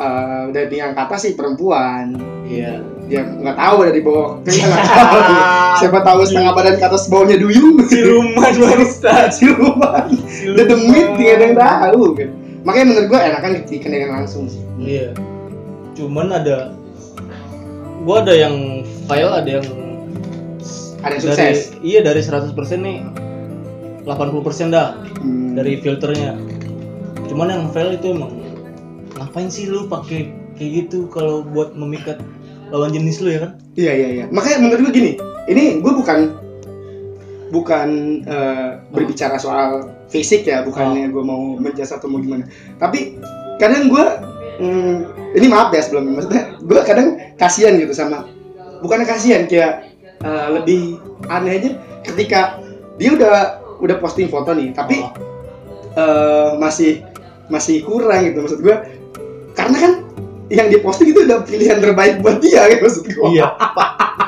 Eh, 0.00 0.44
dari 0.56 0.66
pinggang 0.72 0.96
ke 0.96 1.00
atas 1.04 1.28
sih 1.28 1.36
perempuan. 1.36 2.16
Iya. 2.48 2.80
Dia 3.10 3.26
nggak 3.26 3.56
tahu 3.56 3.76
dari 3.82 4.00
bawah 4.00 4.38
nggak 4.40 4.86
tahu 4.86 5.18
siapa 5.82 5.98
tahu 6.00 6.20
setengah 6.22 6.52
badan 6.54 6.74
ke 6.78 6.84
atas 6.86 7.10
bawahnya 7.10 7.36
duyung 7.36 7.82
Siluman 7.84 8.52
bangsat. 8.54 9.34
siluman 9.34 10.06
the 10.54 10.62
demit 10.62 11.08
nggak 11.12 11.34
ada 11.34 11.44
yang 11.44 11.56
tahu 11.56 12.02
kan 12.14 12.30
makanya 12.62 12.86
menurut 12.86 13.06
gua 13.08 13.20
enakan 13.20 13.50
dikenalin 13.64 14.10
langsung 14.14 14.46
sih 14.46 14.62
Iya. 14.78 15.12
Cuman 15.92 16.30
ada 16.30 16.72
gua 18.00 18.22
ada 18.22 18.32
yang 18.32 18.80
file 19.04 19.28
ada 19.28 19.50
yang 19.58 19.66
ada 21.00 21.16
yang 21.16 21.20
dari 21.20 21.20
sukses 21.20 21.74
iya 21.80 22.00
dari 22.00 22.20
100% 22.20 22.52
nih 22.78 22.98
80% 24.04 24.70
dah 24.70 24.96
Hmm. 25.20 25.52
dari 25.52 25.76
filternya. 25.76 26.32
Cuman 27.28 27.52
yang 27.52 27.64
file 27.68 27.92
itu 27.94 28.10
emang 28.10 28.32
ngapain 29.14 29.52
sih 29.52 29.68
lu 29.68 29.84
pakai 29.84 30.32
kayak 30.56 30.70
gitu 30.80 31.08
kalau 31.08 31.44
buat 31.44 31.72
memikat 31.72 32.16
lawan 32.70 32.90
jenis 32.94 33.18
lu 33.20 33.34
ya 33.34 33.40
kan? 33.46 33.52
iya 33.74 33.92
iya 33.92 34.08
iya. 34.08 34.24
Makanya 34.30 34.58
menurut 34.62 34.80
gua 34.88 34.92
gini 34.94 35.12
ini 35.50 35.82
gua 35.82 35.92
bukan 35.98 36.18
bukan 37.50 37.88
eh, 38.24 38.68
berbicara 38.94 39.36
soal 39.36 39.90
fisik 40.06 40.46
ya 40.46 40.62
bukannya 40.62 41.10
gua 41.10 41.26
mau 41.26 41.58
menjasa 41.58 41.98
atau 41.98 42.06
mau 42.06 42.22
gimana. 42.22 42.46
Tapi 42.78 43.18
kadang 43.58 43.90
gua 43.90 44.22
hmm, 44.62 44.94
ini 45.34 45.46
maaf 45.50 45.74
ya 45.74 45.82
sebelumnya 45.82 46.22
maksudnya 46.22 46.42
gua 46.62 46.80
kadang 46.86 47.18
kasihan 47.36 47.74
gitu 47.76 47.92
sama 47.92 48.30
bukannya 48.80 49.06
kasihan 49.06 49.44
kayak 49.50 49.90
eh, 50.22 50.48
lebih 50.54 51.02
aneh 51.26 51.52
aja. 51.58 51.70
Ketika 52.06 52.62
dia 52.96 53.12
udah 53.18 53.60
udah 53.80 53.96
posting 53.98 54.30
foto 54.30 54.54
nih 54.54 54.72
tapi 54.72 55.00
Oh, 55.00 55.10
eh, 55.98 56.50
masih 56.62 57.02
masih 57.50 57.82
kurang 57.82 58.22
gitu 58.30 58.46
maksud 58.46 58.60
gua. 58.62 58.86
Karena 59.58 59.76
kan 59.82 59.92
yang 60.50 60.66
diposting 60.66 61.08
itu 61.08 61.22
udah 61.22 61.42
pilihan 61.42 61.78
terbaik 61.78 62.18
buat 62.18 62.38
dia 62.38 62.66
gitu 62.68 62.82
maksud 62.82 63.04
gua 63.08 63.28
iya. 63.30 63.46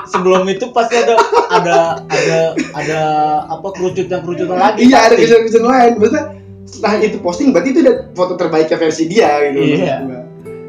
Sebelum 0.05 0.45
itu 0.45 0.69
pasti 0.71 0.95
ada 0.95 1.14
ada 1.49 1.76
ada 2.05 2.38
ada 2.75 3.00
apa 3.49 3.69
kerucutan-kerucutan 3.73 4.55
lagi. 4.55 4.85
iya 4.85 5.07
ada 5.07 5.14
pasti. 5.14 5.25
kesan-kesan 5.26 5.64
lain 5.64 5.93
maksudnya 5.97 6.25
setelah 6.62 6.95
itu 7.00 7.19
posting 7.19 7.49
berarti 7.50 7.69
itu 7.71 7.81
udah 7.81 7.97
foto 8.12 8.35
terbaiknya 8.37 8.76
versi 8.76 9.05
dia 9.07 9.31
gitu 9.47 9.59
Iya. 9.79 9.97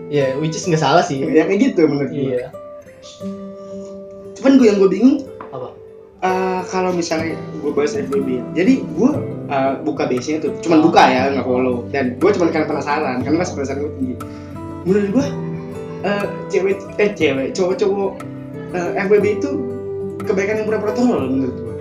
Iya, 0.10 0.26
which 0.38 0.54
is 0.54 0.64
nggak 0.64 0.80
salah 0.80 1.02
sih. 1.02 1.22
ya 1.24 1.44
kayak 1.44 1.72
gitu 1.72 1.86
menurut 1.86 2.10
gua 2.10 2.24
Iya. 2.34 2.48
cuman 4.34 4.52
gue 4.56 4.66
yang 4.66 4.78
gue 4.78 4.90
bingung 4.90 5.16
Apa? 5.50 5.70
eh, 6.20 6.62
kalau 6.68 6.92
misalnya 6.92 7.34
gue 7.54 7.72
bahas 7.72 7.94
FBB 7.94 8.28
jadi 8.54 8.74
gue 8.82 9.12
eh, 9.48 9.74
buka 9.82 10.04
base 10.06 10.28
nya 10.30 10.38
tuh 10.40 10.52
cuman 10.60 10.80
buka 10.82 11.02
ya 11.04 11.32
nggak 11.32 11.46
follow 11.46 11.84
dan 11.90 12.16
gue 12.16 12.30
cuman 12.32 12.50
karena 12.50 12.68
penasaran 12.68 13.18
karena 13.22 13.38
rasa 13.38 13.54
penasaran 13.54 13.80
gue 13.82 13.92
tinggi 13.94 14.16
menurut 14.84 15.10
gue 15.12 15.26
eh, 16.04 16.26
cewek 16.50 16.76
eh 16.98 17.10
cewek 17.12 17.48
cowok-cowok 17.52 18.12
eh, 18.74 18.90
FBB 19.02 19.26
itu 19.40 19.50
kebaikan 20.24 20.64
yang 20.64 20.68
pura-pura 20.68 20.92
tolol 20.94 21.24
menurut 21.26 21.56
gue 21.58 21.76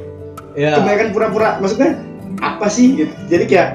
ya 0.55 0.77
kebaikan 0.77 1.09
pura-pura 1.11 1.59
maksudnya 1.59 1.99
apa 2.41 2.67
sih 2.67 2.97
gitu 2.97 3.13
jadi 3.27 3.45
kayak 3.47 3.71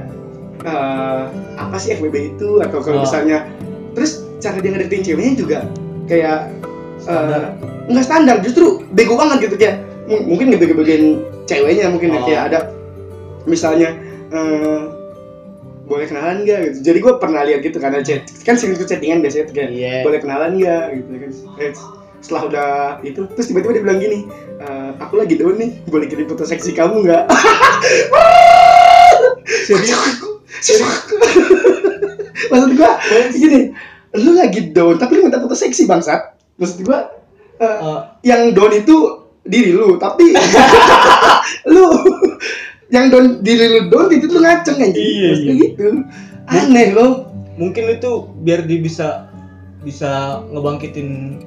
eh, 0.63 1.23
apa 1.55 1.75
sih 1.77 1.93
FBB 1.93 2.35
itu 2.35 2.59
atau 2.61 2.79
kalau 2.79 3.01
Oh. 3.01 3.03
misalnya 3.03 3.47
terus 3.93 4.23
cara 4.37 4.59
dia 4.59 4.69
ngedeketin 4.69 5.03
ceweknya 5.03 5.33
juga 5.35 5.57
kayak 6.05 6.53
Standar. 6.97 7.41
eh, 7.41 7.49
nggak 7.87 8.05
standar 8.05 8.35
justru 8.41 8.83
bego 8.91 9.15
banget 9.15 9.47
gitu 9.49 9.55
kayak 9.55 9.81
mungkin 10.07 10.51
ngebego-begoin 10.51 11.05
ceweknya 11.45 11.91
mungkin 11.91 12.15
Oh. 12.15 12.23
kayak 12.23 12.41
ada 12.53 12.59
misalnya 13.45 13.95
eh, 14.29 14.81
boleh 15.87 16.05
kenalan 16.05 16.43
nggak 16.43 16.59
gitu? 16.67 16.91
Jadi 16.91 16.97
gue 16.99 17.13
pernah 17.15 17.41
lihat 17.41 17.63
gitu 17.63 17.77
karena 17.79 18.03
chat 18.03 18.27
kan 18.43 18.59
sering 18.59 18.75
tuh 18.75 18.83
chattingan 18.83 19.23
biasanya 19.23 19.47
tuh 19.47 19.55
kayak 19.55 19.71
Iya. 19.71 19.93
boleh 20.03 20.19
kenalan 20.19 20.51
nggak 20.59 20.83
gitu 20.93 21.07
kan? 21.15 21.31
Eh, 21.57 21.71
setelah 22.19 22.41
udah 22.45 22.69
itu 23.01 23.21
terus 23.31 23.47
tiba-tiba 23.47 23.71
dia 23.71 23.83
bilang 23.83 23.99
gini 23.99 24.19
"Eh, 24.57 24.89
aku 24.97 25.15
lagi 25.15 25.37
down 25.37 25.55
nih 25.55 25.69
boleh 25.87 26.05
kirim 26.05 26.27
foto 26.27 26.43
seksi 26.43 26.75
kamu 26.75 27.07
nggak? 27.07 27.23
Serius? 29.67 30.01
maksud 32.49 32.71
gua 32.73 32.91
gini 33.31 33.71
lu 34.15 34.33
lagi 34.33 34.71
down 34.71 34.97
tapi 34.97 35.17
lu 35.17 35.27
minta 35.27 35.37
foto 35.37 35.53
seksi 35.53 35.85
bangsat. 35.85 36.35
Maksud 36.57 36.83
gua 36.83 37.05
eh, 37.57 37.65
Eh, 37.65 37.99
yang 38.25 38.51
down 38.51 38.73
itu 38.73 38.97
diri 39.41 39.71
lu 39.71 39.95
tapi 39.95 40.35
lu 41.71 41.85
yang 42.87 43.11
down 43.11 43.43
diri 43.43 43.65
lu 43.67 43.81
down 43.87 44.07
itu 44.09 44.25
lu 44.27 44.39
ngaceng 44.39 44.79
aja 44.79 44.95
Iya, 44.95 45.29
iya. 45.35 45.53
gitu. 45.53 46.03
Aneh 46.47 46.95
lo 46.95 47.27
mungkin 47.55 47.89
itu 47.89 48.11
biar 48.41 48.63
dia 48.63 48.79
bisa 48.79 49.27
bisa 49.81 50.41
ngebangkitin 50.49 51.39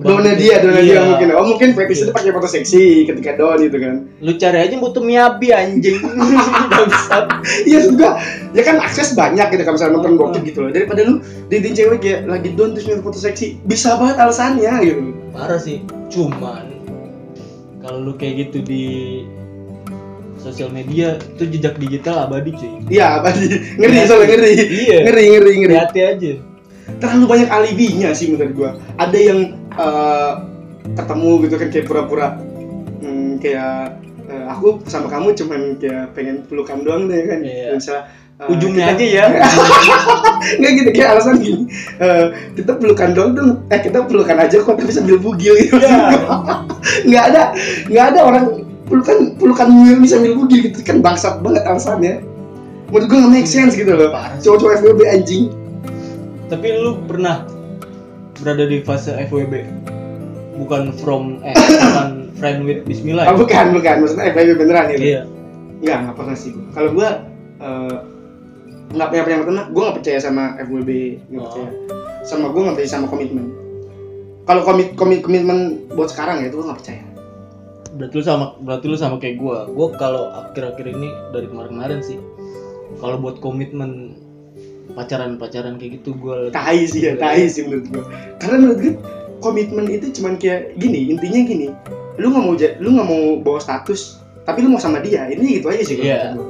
downnya 0.00 0.32
dia 0.32 0.64
downnya 0.64 0.80
dia 0.80 0.96
Iya. 0.96 1.00
mungkin. 1.04 1.28
Oh 1.36 1.44
mungkin 1.44 1.76
fetish 1.76 2.02
itu 2.02 2.12
pakai 2.14 2.32
foto 2.32 2.48
seksi 2.48 3.04
ketika 3.04 3.36
down 3.36 3.60
gitu 3.60 3.76
kan. 3.76 4.08
Lu 4.24 4.32
cari 4.34 4.58
aja 4.64 4.74
butuh 4.76 5.04
miyabi 5.04 5.52
anjing. 5.52 6.00
Bangsat 6.72 7.26
iya 7.68 7.84
juga. 7.84 8.16
Ya 8.56 8.64
kan 8.64 8.80
akses 8.80 9.12
banyak 9.12 9.44
gitu 9.52 9.60
kalau 9.60 9.76
misalnya 9.76 9.94
nonton 10.00 10.14
bokep 10.16 10.42
gitu 10.48 10.58
loh. 10.64 10.70
Daripada 10.72 11.04
lu 11.04 11.20
dating 11.52 11.76
cewek 11.76 12.00
kayak 12.00 12.20
lagi 12.24 12.48
down 12.56 12.72
terus 12.72 12.88
nyuruh 12.88 13.04
foto 13.04 13.20
seksi 13.20 13.60
bisa 13.68 14.00
banget 14.00 14.16
alasannya 14.16 14.72
gitu. 14.88 15.02
Parah 15.36 15.60
sih. 15.60 15.84
Cuman 16.08 16.64
kalau 17.84 17.98
lu 18.00 18.12
kayak 18.16 18.48
gitu 18.48 18.64
di 18.64 18.84
sosial 20.40 20.68
media 20.68 21.14
itu 21.36 21.44
jejak 21.46 21.76
digital 21.76 22.24
abadi 22.24 22.50
cuy. 22.50 22.72
Iya 22.88 23.20
apa 23.20 23.28
sih 23.32 23.48
ngeri 23.76 23.92
Iya. 23.94 24.04
soalnya 24.08 24.26
ngeri. 24.30 24.52
Iya. 24.56 24.98
Ngeri 25.04 25.24
ngeri 25.30 25.52
ngeri. 25.60 25.74
Hati 25.76 26.00
aja. 26.00 26.32
Terlalu 26.96 27.24
banyak 27.26 27.48
alibinya 27.48 28.10
sih 28.10 28.32
menurut 28.32 28.52
gua. 28.52 28.70
Ada 28.96 29.18
yang 29.20 29.40
eh, 29.70 30.32
ketemu 30.90 31.30
gitu 31.44 31.54
kan 31.54 31.68
kayak 31.68 31.86
pura-pura 31.86 32.28
hmm, 32.98 33.38
kayak 33.38 34.00
eh, 34.26 34.44
aku 34.48 34.80
sama 34.84 35.06
kamu 35.06 35.36
cuman 35.36 35.60
kayak 35.76 36.12
pengen 36.12 36.42
pelukan 36.44 36.80
doang 36.80 37.04
deh 37.06 37.20
kan. 37.24 37.40
Iya. 37.40 37.76
misalnya 37.76 38.02
eh, 38.40 38.48
ujungnya 38.48 38.84
kita- 38.88 38.96
aja 38.96 39.04
ya. 39.06 39.24
Nggak 40.58 40.72
gitu 40.74 40.90
kayak 40.90 41.08
alasan 41.14 41.36
gini. 41.38 41.62
Eh, 42.00 42.24
kita 42.56 42.72
pelukan 42.74 43.10
doang 43.12 43.32
dong. 43.36 43.50
Eh 43.68 43.78
kita 43.78 44.08
pelukan 44.08 44.40
aja 44.40 44.56
kok 44.56 44.72
tapi 44.72 44.88
sambil 44.90 45.20
bugil 45.20 45.52
gitu. 45.60 45.76
Iya. 45.76 46.16
nggak 47.08 47.24
ada 47.28 47.42
nggak 47.86 48.06
ada 48.10 48.20
orang 48.24 48.44
pelukan 48.90 49.38
pelukan 49.38 49.68
mil 49.70 50.02
bisa 50.02 50.18
sambil 50.18 50.34
bugil 50.34 50.66
gitu. 50.66 50.82
Kan 50.82 50.98
bangsat 50.98 51.38
banget 51.40 51.62
alasannya. 51.62 52.26
Menurut 52.90 53.06
gue 53.06 53.18
nggak 53.22 53.32
make 53.32 53.48
sense 53.48 53.78
gitu 53.78 53.94
loh. 53.94 54.10
Cowok-cowok 54.42 54.82
FWB 54.82 55.00
anjing. 55.06 55.44
Tapi 56.50 56.66
lu 56.74 56.98
pernah 57.06 57.46
berada 58.42 58.66
di 58.66 58.82
fase 58.82 59.14
FWB 59.30 59.62
bukan 60.58 60.92
from 60.98 61.38
eh 61.46 61.54
bukan 61.86 62.10
friend 62.36 62.66
with 62.66 62.82
Bismillah 62.84 63.30
oh, 63.30 63.38
ya? 63.38 63.38
bukan 63.38 63.64
bukan. 63.78 63.94
Maksudnya 64.02 64.24
FWB 64.34 64.50
beneran 64.58 64.84
gitu. 64.90 65.06
Iya. 65.06 65.22
Nggak 65.80 65.96
nggak 66.04 66.16
pernah 66.18 66.36
sih 66.36 66.50
gua. 66.52 66.66
kalau 66.74 66.90
gue 66.92 67.08
eh, 67.62 67.96
nggak 68.90 69.06
punya 69.06 69.22
yang 69.30 69.42
pernah 69.46 69.64
gue 69.70 69.82
nggak 69.86 69.96
percaya 70.02 70.18
sama 70.18 70.44
FWB 70.58 70.90
nggak 71.30 71.38
Oh. 71.38 71.46
percaya 71.46 71.70
sama 72.26 72.46
gue 72.50 72.60
nggak 72.66 72.74
percaya 72.74 72.90
sama 72.90 73.06
komitmen. 73.06 73.46
Kalau 74.50 74.66
komit 74.66 74.98
komit 74.98 75.22
komitmen 75.22 75.86
buat 75.94 76.10
sekarang 76.10 76.42
ya 76.42 76.50
itu 76.50 76.58
gue 76.58 76.66
nggak 76.66 76.80
percaya 76.82 77.09
berarti 78.00 78.14
lu 78.16 78.24
sama 78.24 78.46
berarti 78.64 78.86
lu 78.88 78.96
sama 78.96 79.16
kayak 79.20 79.36
gua. 79.36 79.68
Gua 79.68 79.92
kalau 79.94 80.32
akhir-akhir 80.32 80.96
ini 80.96 81.08
dari 81.30 81.46
kemarin-kemarin 81.46 82.00
sih 82.00 82.16
kalau 82.98 83.20
buat 83.20 83.38
komitmen 83.38 84.16
pacaran-pacaran 84.96 85.78
kayak 85.78 86.02
gitu 86.02 86.18
gua 86.18 86.50
tai 86.50 86.82
sih 86.88 87.06
ya 87.06 87.14
tai 87.14 87.46
sih 87.46 87.62
menurut 87.62 87.86
gue 87.94 88.02
karena 88.42 88.56
menurut 88.58 88.78
gue 88.82 88.94
komitmen 89.38 89.86
itu 89.86 90.10
cuman 90.18 90.34
kayak 90.40 90.74
gini 90.80 91.14
intinya 91.14 91.40
gini. 91.46 91.68
Lu 92.18 92.32
nggak 92.34 92.42
mau 92.44 92.54
lu 92.58 92.88
nggak 92.98 93.06
mau 93.08 93.22
bawa 93.44 93.60
status 93.62 94.18
tapi 94.42 94.64
lu 94.66 94.72
mau 94.74 94.82
sama 94.82 94.98
dia. 94.98 95.30
Ini 95.30 95.62
gitu 95.62 95.70
aja 95.70 95.82
sih 95.84 95.94
kalau 96.00 96.08
Iya. 96.08 96.20
gua. 96.34 96.46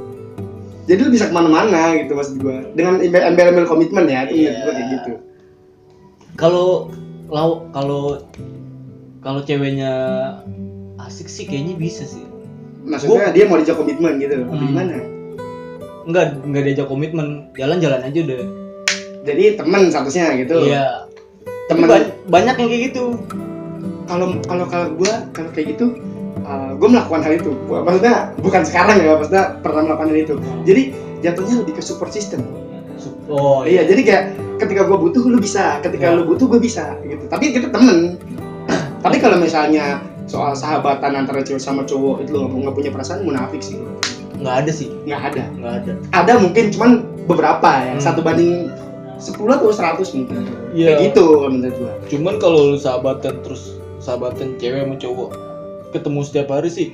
jadi 0.88 1.00
lu 1.06 1.10
bisa 1.14 1.30
ke 1.30 1.34
mana-mana 1.36 1.94
gitu 2.02 2.18
maksud 2.18 2.34
gue 2.42 2.56
dengan 2.74 2.98
embel-embel 2.98 3.62
komitmen 3.68 4.10
ya 4.10 4.26
itu 4.26 4.42
menurut 4.42 4.58
gue 4.58 4.72
kayak 4.72 4.78
Iya. 4.80 4.94
gitu. 4.96 5.12
Kalau 6.34 6.88
lau 7.30 7.68
kalau 7.70 8.24
kalau 9.20 9.40
ceweknya 9.44 9.92
asik 11.10 11.26
sih 11.26 11.44
kayaknya 11.44 11.74
bisa 11.74 12.06
sih. 12.06 12.22
Maksudnya 12.80 13.34
dia 13.34 13.44
mau 13.44 13.58
dijak 13.58 13.74
komitmen 13.74 14.16
gitu 14.16 14.40
Hmm. 14.40 14.62
gimana? 14.62 14.94
Enggak 16.02 16.38
enggak 16.40 16.62
diajak 16.64 16.86
komitmen. 16.86 17.50
Jalan-jalan 17.52 18.00
aja 18.00 18.18
udah. 18.22 18.40
Jadi 19.20 19.44
temen 19.52 19.82
statusnya 19.90 20.38
gitu. 20.38 20.56
Iya. 20.64 21.10
Temen. 21.66 21.86
ba- 21.86 22.10
banyak 22.28 22.54
yang 22.56 22.68
kayak 22.68 22.82
gitu. 22.88 23.04
Kalau 24.06 24.38
kalau 24.42 24.64
kalau 24.64 24.86
gue 24.92 25.12
kalau 25.30 25.50
kayak 25.50 25.74
gitu 25.74 25.86
gue 26.72 26.88
melakukan 26.88 27.20
hal 27.20 27.34
itu. 27.36 27.50
Gua- 27.64 27.84
maksudnya 27.84 28.14
bukan 28.38 28.62
sekarang 28.64 28.96
ya 28.98 29.12
maksudnya 29.12 29.44
pernah 29.60 29.82
melakukan 29.84 30.08
hal 30.08 30.18
itu. 30.20 30.34
Jadi 30.64 30.82
jatuhnya 31.20 31.54
lebih 31.60 31.74
ke 31.74 31.82
support 31.84 32.10
system. 32.10 32.42
Oh 33.26 33.62
iya 33.62 33.82
jadi 33.82 34.02
kayak 34.02 34.24
ketika 34.58 34.82
gue 34.84 34.98
butuh 34.98 35.22
lu 35.22 35.38
bisa. 35.38 35.78
Ketika 35.78 36.10
Ya. 36.10 36.16
lu 36.16 36.26
butuh 36.26 36.46
gue 36.48 36.58
bisa 36.58 36.96
gitu. 37.02 37.22
Tapi 37.26 37.52
kita 37.52 37.68
temen. 37.68 38.18
Tapi 38.98 39.16
kalau 39.16 39.38
misalnya 39.38 40.02
soal 40.30 40.54
sahabatan 40.54 41.10
antara 41.16 41.42
cewek 41.42 41.58
sama 41.58 41.82
cowok 41.82 42.22
itu 42.22 42.30
lu 42.30 42.46
nggak 42.46 42.54
nggak 42.62 42.74
punya 42.76 42.90
perasaan 42.90 43.26
munafik 43.26 43.58
sih 43.60 43.82
nggak 44.36 44.54
ada 44.56 44.70
sih 44.70 44.86
nggak 45.02 45.20
ada 45.26 45.42
nggak 45.52 45.74
ada 45.76 45.92
ada 46.14 46.32
mungkin 46.38 46.70
cuman 46.70 46.90
beberapa 47.26 47.66
ya 47.82 47.92
Hmm. 47.92 48.00
satu 48.00 48.22
banding 48.22 48.70
10 49.18 49.36
atau 49.50 49.68
100 49.68 50.06
mungkin 50.14 50.46
Iya. 50.70 50.86
kayak 50.88 51.00
gitu 51.10 51.24
menurut 51.44 51.74
gua 51.76 51.92
cuman 52.06 52.34
kalau 52.38 52.70
lu 52.70 52.78
sahabatan 52.78 53.42
terus 53.42 53.74
sahabatan 53.98 54.54
cewek 54.56 54.80
sama 54.80 54.96
cowok 54.96 55.28
ketemu 55.90 56.20
setiap 56.22 56.48
hari 56.48 56.70
sih 56.70 56.88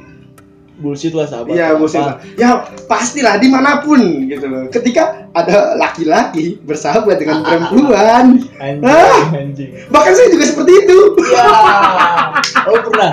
bullshit 0.77 1.13
lah 1.13 1.25
sahabat 1.25 1.53
Iya, 1.53 1.73
musim 1.75 2.05
lah. 2.05 2.21
Ya 2.37 2.49
pastilah 2.85 3.37
di 3.37 3.49
mana 3.49 3.81
pun 3.81 3.97
gitu 4.29 4.45
loh. 4.45 4.69
Ketika 4.69 5.25
ada 5.33 5.73
laki-laki 5.73 6.61
bersahabat 6.61 7.17
dengan 7.17 7.41
perempuan, 7.49 8.45
anjing 8.55 8.85
Ah! 8.85 9.25
anjing 9.33 9.73
bahkan 9.89 10.13
saya 10.13 10.29
juga 10.29 10.45
seperti 10.45 10.73
itu. 10.77 10.99
ya 11.33 11.49
oh 12.65 12.81
pernah 12.83 13.13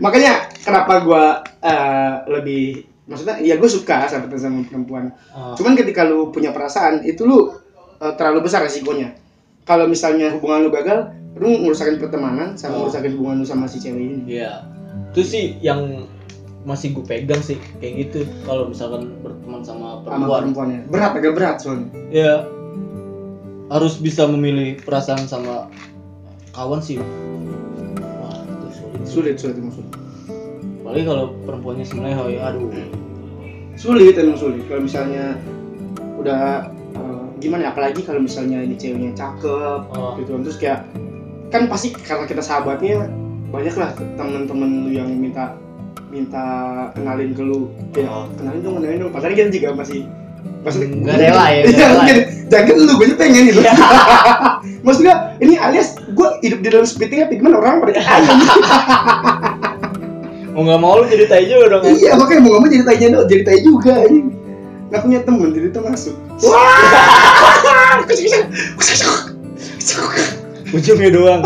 Makanya 0.00 0.50
kenapa 0.58 0.98
gua 1.04 1.24
eh, 1.62 2.14
lebih 2.26 2.64
maksudnya 3.06 3.38
ya 3.38 3.54
gue 3.54 3.66
suka 3.66 4.06
sahabatan 4.06 4.38
sama 4.38 4.60
perempuan. 4.66 5.10
Ah, 5.30 5.54
Cuman 5.54 5.74
ketika 5.74 6.02
lu 6.02 6.30
punya 6.30 6.50
perasaan 6.50 7.02
itu 7.02 7.22
lu 7.22 7.54
eh, 8.00 8.12
terlalu 8.18 8.46
besar 8.46 8.62
resikonya. 8.62 9.14
Kalau 9.62 9.86
misalnya 9.86 10.34
hubungan 10.34 10.66
lu 10.66 10.70
gagal, 10.72 11.10
lu 11.38 11.62
ngerusakin 11.62 11.98
pertemanan 11.98 12.54
sama 12.54 12.74
Oh. 12.74 12.78
ngerusakin 12.86 13.12
hubungan 13.14 13.36
lu 13.38 13.46
sama 13.46 13.66
si 13.66 13.78
cewek 13.78 14.00
ini. 14.00 14.18
iya 14.26 14.66
itu 15.10 15.22
sih 15.22 15.44
yang 15.58 16.06
masih 16.62 16.90
gue 16.92 17.02
pegang 17.02 17.38
sih 17.40 17.58
kayak 17.78 17.94
gitu 18.04 18.20
kalau 18.42 18.66
misalkan 18.66 19.10
berteman 19.22 19.62
sama 19.62 20.02
Sama 20.02 20.26
perempuan 20.26 20.40
perempuannya. 20.44 20.80
Berat 20.86 21.12
agak 21.14 21.32
berat 21.34 21.56
soalnya. 21.58 21.90
ya 22.10 22.46
harus 23.70 23.94
bisa 23.96 24.26
memilih 24.26 24.78
perasaan 24.80 25.24
sama 25.24 25.70
kawan 26.50 26.80
sih 26.80 26.98
wah 26.98 28.42
itu 28.42 28.66
sulit. 28.72 29.00
Sulit, 29.06 29.34
sulit 29.36 29.56
emang 29.56 29.74
sulit. 29.74 29.92
apalagi 30.80 31.04
kalau 31.04 31.24
perempuannya 31.44 31.84
sebenarnya 31.84 32.16
ya 32.28 32.40
aduh 32.50 32.70
sulit 33.74 34.14
emang 34.14 34.34
sulit 34.34 34.62
kalau 34.66 34.82
misalnya 34.82 35.38
udah 36.18 36.66
eh, 36.92 37.22
gimana 37.38 37.64
ya 37.64 37.70
apalagi 37.70 38.02
kalau 38.02 38.20
misalnya 38.20 38.60
ini 38.60 38.74
ceweknya 38.74 39.14
cakep 39.14 39.80
Oh. 39.90 40.18
gitu 40.18 40.34
terus 40.42 40.58
kayak 40.58 40.84
kan 41.48 41.66
pasti 41.66 41.94
karena 41.94 42.26
kita 42.26 42.42
sahabatnya 42.42 43.06
banyak 43.50 43.74
lah 43.74 43.90
temen-temen 44.14 44.86
lu 44.86 44.90
yang 44.92 45.10
minta 45.10 45.54
minta 46.10 46.44
kenalin 46.92 47.32
ke 47.32 47.42
lu 47.42 47.70
kayak 47.90 48.10
Oh. 48.10 48.26
kenalin 48.34 48.60
dong 48.60 48.74
kenalin 48.78 48.98
dong 49.00 49.12
padahal 49.14 49.32
kita 49.32 49.50
juga 49.50 49.70
masih 49.76 50.06
Maksudnya 50.60 50.88
Nggak 50.92 51.16
rela 51.16 51.44
ya, 51.48 51.60
nggak 51.64 51.72
Iya, 51.72 51.80
rela 51.80 51.96
mungkin. 51.96 52.18
Jangan 52.52 52.76
lu, 52.76 52.92
gue 53.00 53.16
pengen 53.16 53.42
gitu. 53.48 53.60
Maksudnya 54.80 55.36
ini 55.44 55.60
alias 55.60 56.00
gue 56.00 56.28
hidup 56.40 56.58
di 56.64 56.68
dalam 56.72 56.86
speeding 56.88 57.28
gimana 57.28 57.60
orang 57.60 57.84
pada 57.84 58.00
kaya 58.00 58.32
Mau 60.50 60.66
nggak 60.66 60.80
mau 60.82 60.98
lu 60.98 61.06
jadi 61.06 61.30
tai 61.30 61.46
juga 61.46 61.78
dong. 61.78 61.82
Iya 61.86 62.18
makanya 62.18 62.40
mau 62.42 62.50
ngomong 62.58 62.70
jadi 62.74 62.82
tai 62.82 62.98
juga, 62.98 63.22
jadi 63.30 63.42
tai 63.46 63.60
juga 63.62 63.92
anjing. 64.02 64.26
Nggak 64.90 65.00
punya 65.06 65.18
temen 65.22 65.48
jadi 65.54 65.66
itu 65.70 65.78
masuk. 65.78 66.14
Wah, 66.42 68.02
Ujungnya 70.74 71.10
doang. 71.14 71.42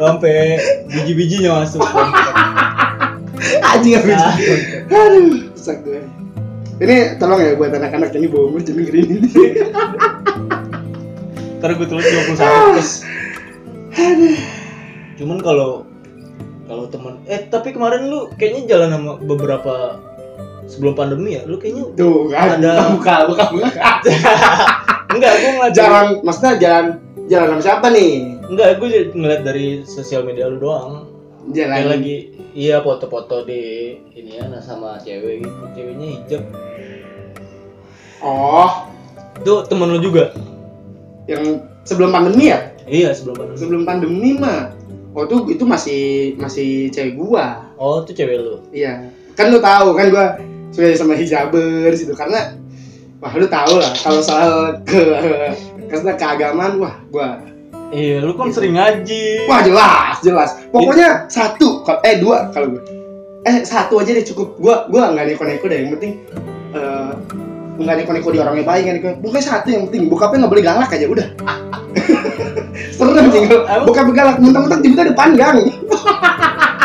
Sampai 0.00 0.56
biji-bijinya 0.88 1.62
masuk. 1.62 1.84
anjing 3.60 3.94
aku. 4.00 4.08
Ah. 4.16 4.32
Aduh, 4.88 5.52
rusak 5.52 5.84
gue. 5.84 6.00
Ini 6.80 7.20
tolong 7.20 7.44
ya 7.44 7.54
buat 7.54 7.76
anak-anak 7.76 8.16
ini 8.16 8.26
bawa 8.26 8.50
umur 8.50 8.60
jadi 8.64 8.82
ngeri 8.82 9.02
Ntar 11.62 11.78
gue 11.78 11.86
tulis 11.86 12.02
21 12.02 12.74
terus. 12.74 12.90
Cuman 15.14 15.38
kalau 15.38 15.86
kalau 16.66 16.90
teman 16.90 17.22
eh 17.30 17.46
tapi 17.46 17.70
kemarin 17.70 18.10
lu 18.10 18.26
kayaknya 18.34 18.66
jalan 18.66 18.90
sama 18.90 19.12
beberapa 19.22 19.74
sebelum 20.66 20.98
pandemi 20.98 21.38
ya? 21.38 21.46
Lu 21.46 21.62
kayaknya 21.62 21.94
Tuh, 21.94 22.26
kan. 22.34 22.58
Ada- 22.58 22.98
buka, 22.98 23.14
buka, 23.30 23.44
buka. 23.54 23.82
enggak 25.14 25.32
gue 25.38 25.50
ngeliat 25.54 25.74
Jalan, 25.76 26.06
maksudnya 26.26 26.52
jalan 26.58 26.86
jalan 27.30 27.46
sama 27.54 27.62
siapa 27.62 27.86
nih? 27.94 28.42
enggak 28.50 28.82
gue 28.82 28.88
ngeliat 29.14 29.42
dari 29.46 29.86
sosial 29.86 30.26
media 30.26 30.50
lu 30.50 30.58
doang. 30.58 31.06
Jalan 31.54 31.78
kayak 31.78 31.90
lagi. 31.94 32.16
iya 32.58 32.82
foto-foto 32.82 33.46
di 33.46 33.94
ini 34.18 34.34
ya 34.34 34.50
nah 34.50 34.58
sama 34.58 34.98
cewek 34.98 35.46
gitu. 35.46 35.62
Ceweknya 35.78 36.06
hijab. 36.18 36.42
Oh, 38.18 38.90
itu 39.38 39.54
temen 39.70 39.94
lu 39.94 40.02
juga 40.02 40.34
yang 41.30 41.42
sebelum 41.82 42.10
pandemi 42.10 42.50
ya? 42.50 42.58
iya 42.84 43.10
sebelum 43.14 43.38
pandemi 43.38 43.58
Sebelum 43.58 43.82
pandemi 43.86 44.30
mah. 44.36 44.74
Oh, 45.12 45.28
itu 45.28 45.36
itu 45.52 45.64
masih 45.68 46.02
masih 46.40 46.88
cewek 46.88 47.20
gua. 47.20 47.68
oh 47.76 48.00
itu 48.02 48.16
cewek 48.16 48.40
lu 48.40 48.64
Iya. 48.72 49.12
Kan 49.36 49.52
lu 49.52 49.60
tahu 49.60 49.92
kan 49.92 50.08
gua 50.08 50.26
suka 50.72 50.88
sama 50.96 51.12
hijabers 51.12 52.00
itu 52.00 52.16
karena 52.16 52.56
wah 53.20 53.32
lu 53.36 53.44
tahu 53.44 53.76
lah 53.76 53.92
kalau 53.92 54.24
soal 54.24 54.80
ke 54.88 54.98
karena 55.86 56.12
keagamaan 56.16 56.80
wah 56.80 56.96
gua 57.12 57.38
iya 57.92 58.24
lu 58.24 58.32
kan 58.32 58.48
sering 58.48 58.72
ngaji 58.74 59.44
wah 59.44 59.60
jelas 59.60 60.16
jelas 60.24 60.50
pokoknya 60.72 61.28
satu 61.28 61.84
kal- 61.84 62.00
eh 62.02 62.18
dua 62.18 62.48
kalau 62.56 62.72
gue 62.72 62.82
eh 63.44 63.60
satu 63.62 64.00
aja 64.00 64.16
deh 64.16 64.24
cukup 64.24 64.56
gua 64.56 64.88
gua 64.88 65.12
nggak 65.12 65.36
neko-neko 65.36 65.64
deh 65.68 65.78
yang 65.84 65.90
penting 66.00 66.12
eh 66.72 67.12
nggak 67.82 67.96
neko-neko 68.02 68.28
di 68.30 68.38
orangnya 68.38 68.64
baik 68.64 68.82
nggak 68.86 68.96
neko. 68.98 69.08
Pokoknya 69.20 69.44
satu 69.44 69.68
yang 69.68 69.82
penting 69.90 70.02
bokapnya 70.08 70.38
nggak 70.44 70.52
boleh 70.52 70.64
galak 70.64 70.90
aja 70.94 71.06
udah. 71.06 71.26
Serem 72.96 73.26
sih 73.28 73.42
bokapnya 73.84 74.14
galak 74.14 74.36
mentang-mentang 74.40 74.80
tiba-tiba 74.80 75.04
depan 75.12 75.30
gang. 75.34 75.58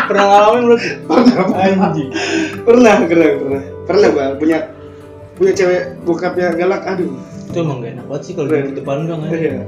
Pernah 0.08 0.24
ngalamin 0.24 0.62
lu 0.72 0.76
pernah 1.04 1.44
anjing. 1.88 2.08
Pernah 2.64 2.94
pernah 3.04 3.28
pernah. 3.36 3.62
Pernah 3.88 4.08
gua 4.12 4.26
punya 4.36 4.58
punya 5.38 5.52
cewek 5.54 5.82
bokapnya 6.02 6.46
galak 6.58 6.82
aduh. 6.84 7.12
Itu 7.48 7.64
emang 7.64 7.80
gak 7.80 7.96
enak 7.96 8.06
banget 8.10 8.22
sih 8.28 8.32
kalau 8.36 8.48
jemput 8.52 8.76
depan 8.76 8.98
gang 9.08 9.20
ya. 9.24 9.30
Iya. 9.32 9.58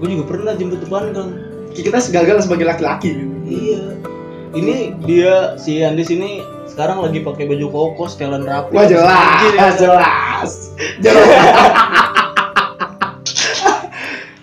gue 0.00 0.08
juga 0.16 0.24
pernah 0.32 0.52
jemput 0.56 0.80
depan 0.80 1.04
gang. 1.12 1.30
Kita 1.70 1.98
gagal 2.02 2.48
sebagai 2.48 2.66
laki-laki. 2.66 3.14
Gitu. 3.14 3.24
iya. 3.46 3.82
Ini 4.50 4.74
dia 5.06 5.54
si 5.54 5.78
Andis 5.78 6.10
ini 6.10 6.42
sekarang 6.70 7.02
lagi 7.02 7.18
pakai 7.26 7.50
baju 7.50 7.66
koko 7.66 8.04
setelan 8.06 8.46
rapi 8.46 8.78
Wah 8.78 8.86
jelas, 8.86 9.42
ya. 9.58 9.74
jelas, 9.74 10.50
jelas. 11.02 11.30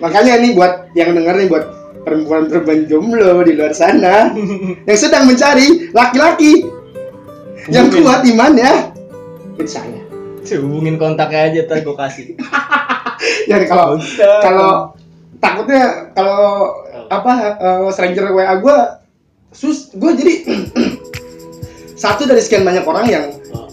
Makanya 0.03 0.43
nih 0.43 0.51
buat 0.53 0.91
yang 0.93 1.15
denger 1.15 1.33
nih 1.39 1.47
buat 1.49 1.65
perempuan-perempuan 2.03 2.85
jomblo 2.85 3.41
di 3.47 3.55
luar 3.55 3.71
sana 3.71 4.35
yang 4.83 4.99
sedang 4.99 5.25
mencari 5.25 5.89
laki-laki 5.95 6.67
yang 7.71 7.87
kuat 7.91 8.23
imannya 8.27 8.91
itu 9.57 9.67
saya. 9.67 9.99
Hubungin 10.47 10.95
kontaknya 10.95 11.51
aja 11.51 11.59
ntar 11.67 11.83
gue 11.83 11.91
kasih 11.91 12.39
Jadi 13.51 13.67
kalau 13.71 13.99
Bisa. 13.99 14.39
kalau 14.39 14.95
takutnya 15.43 16.07
kalau 16.15 16.71
apa 17.11 17.31
eh, 17.59 17.91
stranger 17.91 18.31
WA 18.31 18.55
gue 18.63 18.77
sus 19.51 19.91
gue 19.91 20.07
jadi 20.15 20.33
satu 21.97 22.29
dari 22.29 22.39
sekian 22.39 22.61
banyak 22.61 22.85
orang 22.85 23.05
yang 23.09 23.25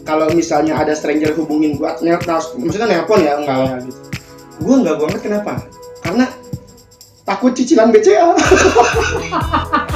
kalau 0.04 0.32
misalnya 0.32 0.76
ada 0.80 0.96
stranger 0.96 1.36
hubungin 1.36 1.76
gua 1.76 1.96
nel, 2.00 2.16
maksudnya 2.56 2.88
nelpon 2.88 3.20
ya 3.20 3.36
enggak 3.36 3.56
ya 3.60 3.76
gitu. 3.84 4.00
Gua 4.64 4.74
enggak 4.80 4.96
banget 5.00 5.20
kenapa. 5.20 5.52
Karena 6.00 6.26
takut 7.24 7.52
cicilan 7.56 7.92
BCA 7.92 8.36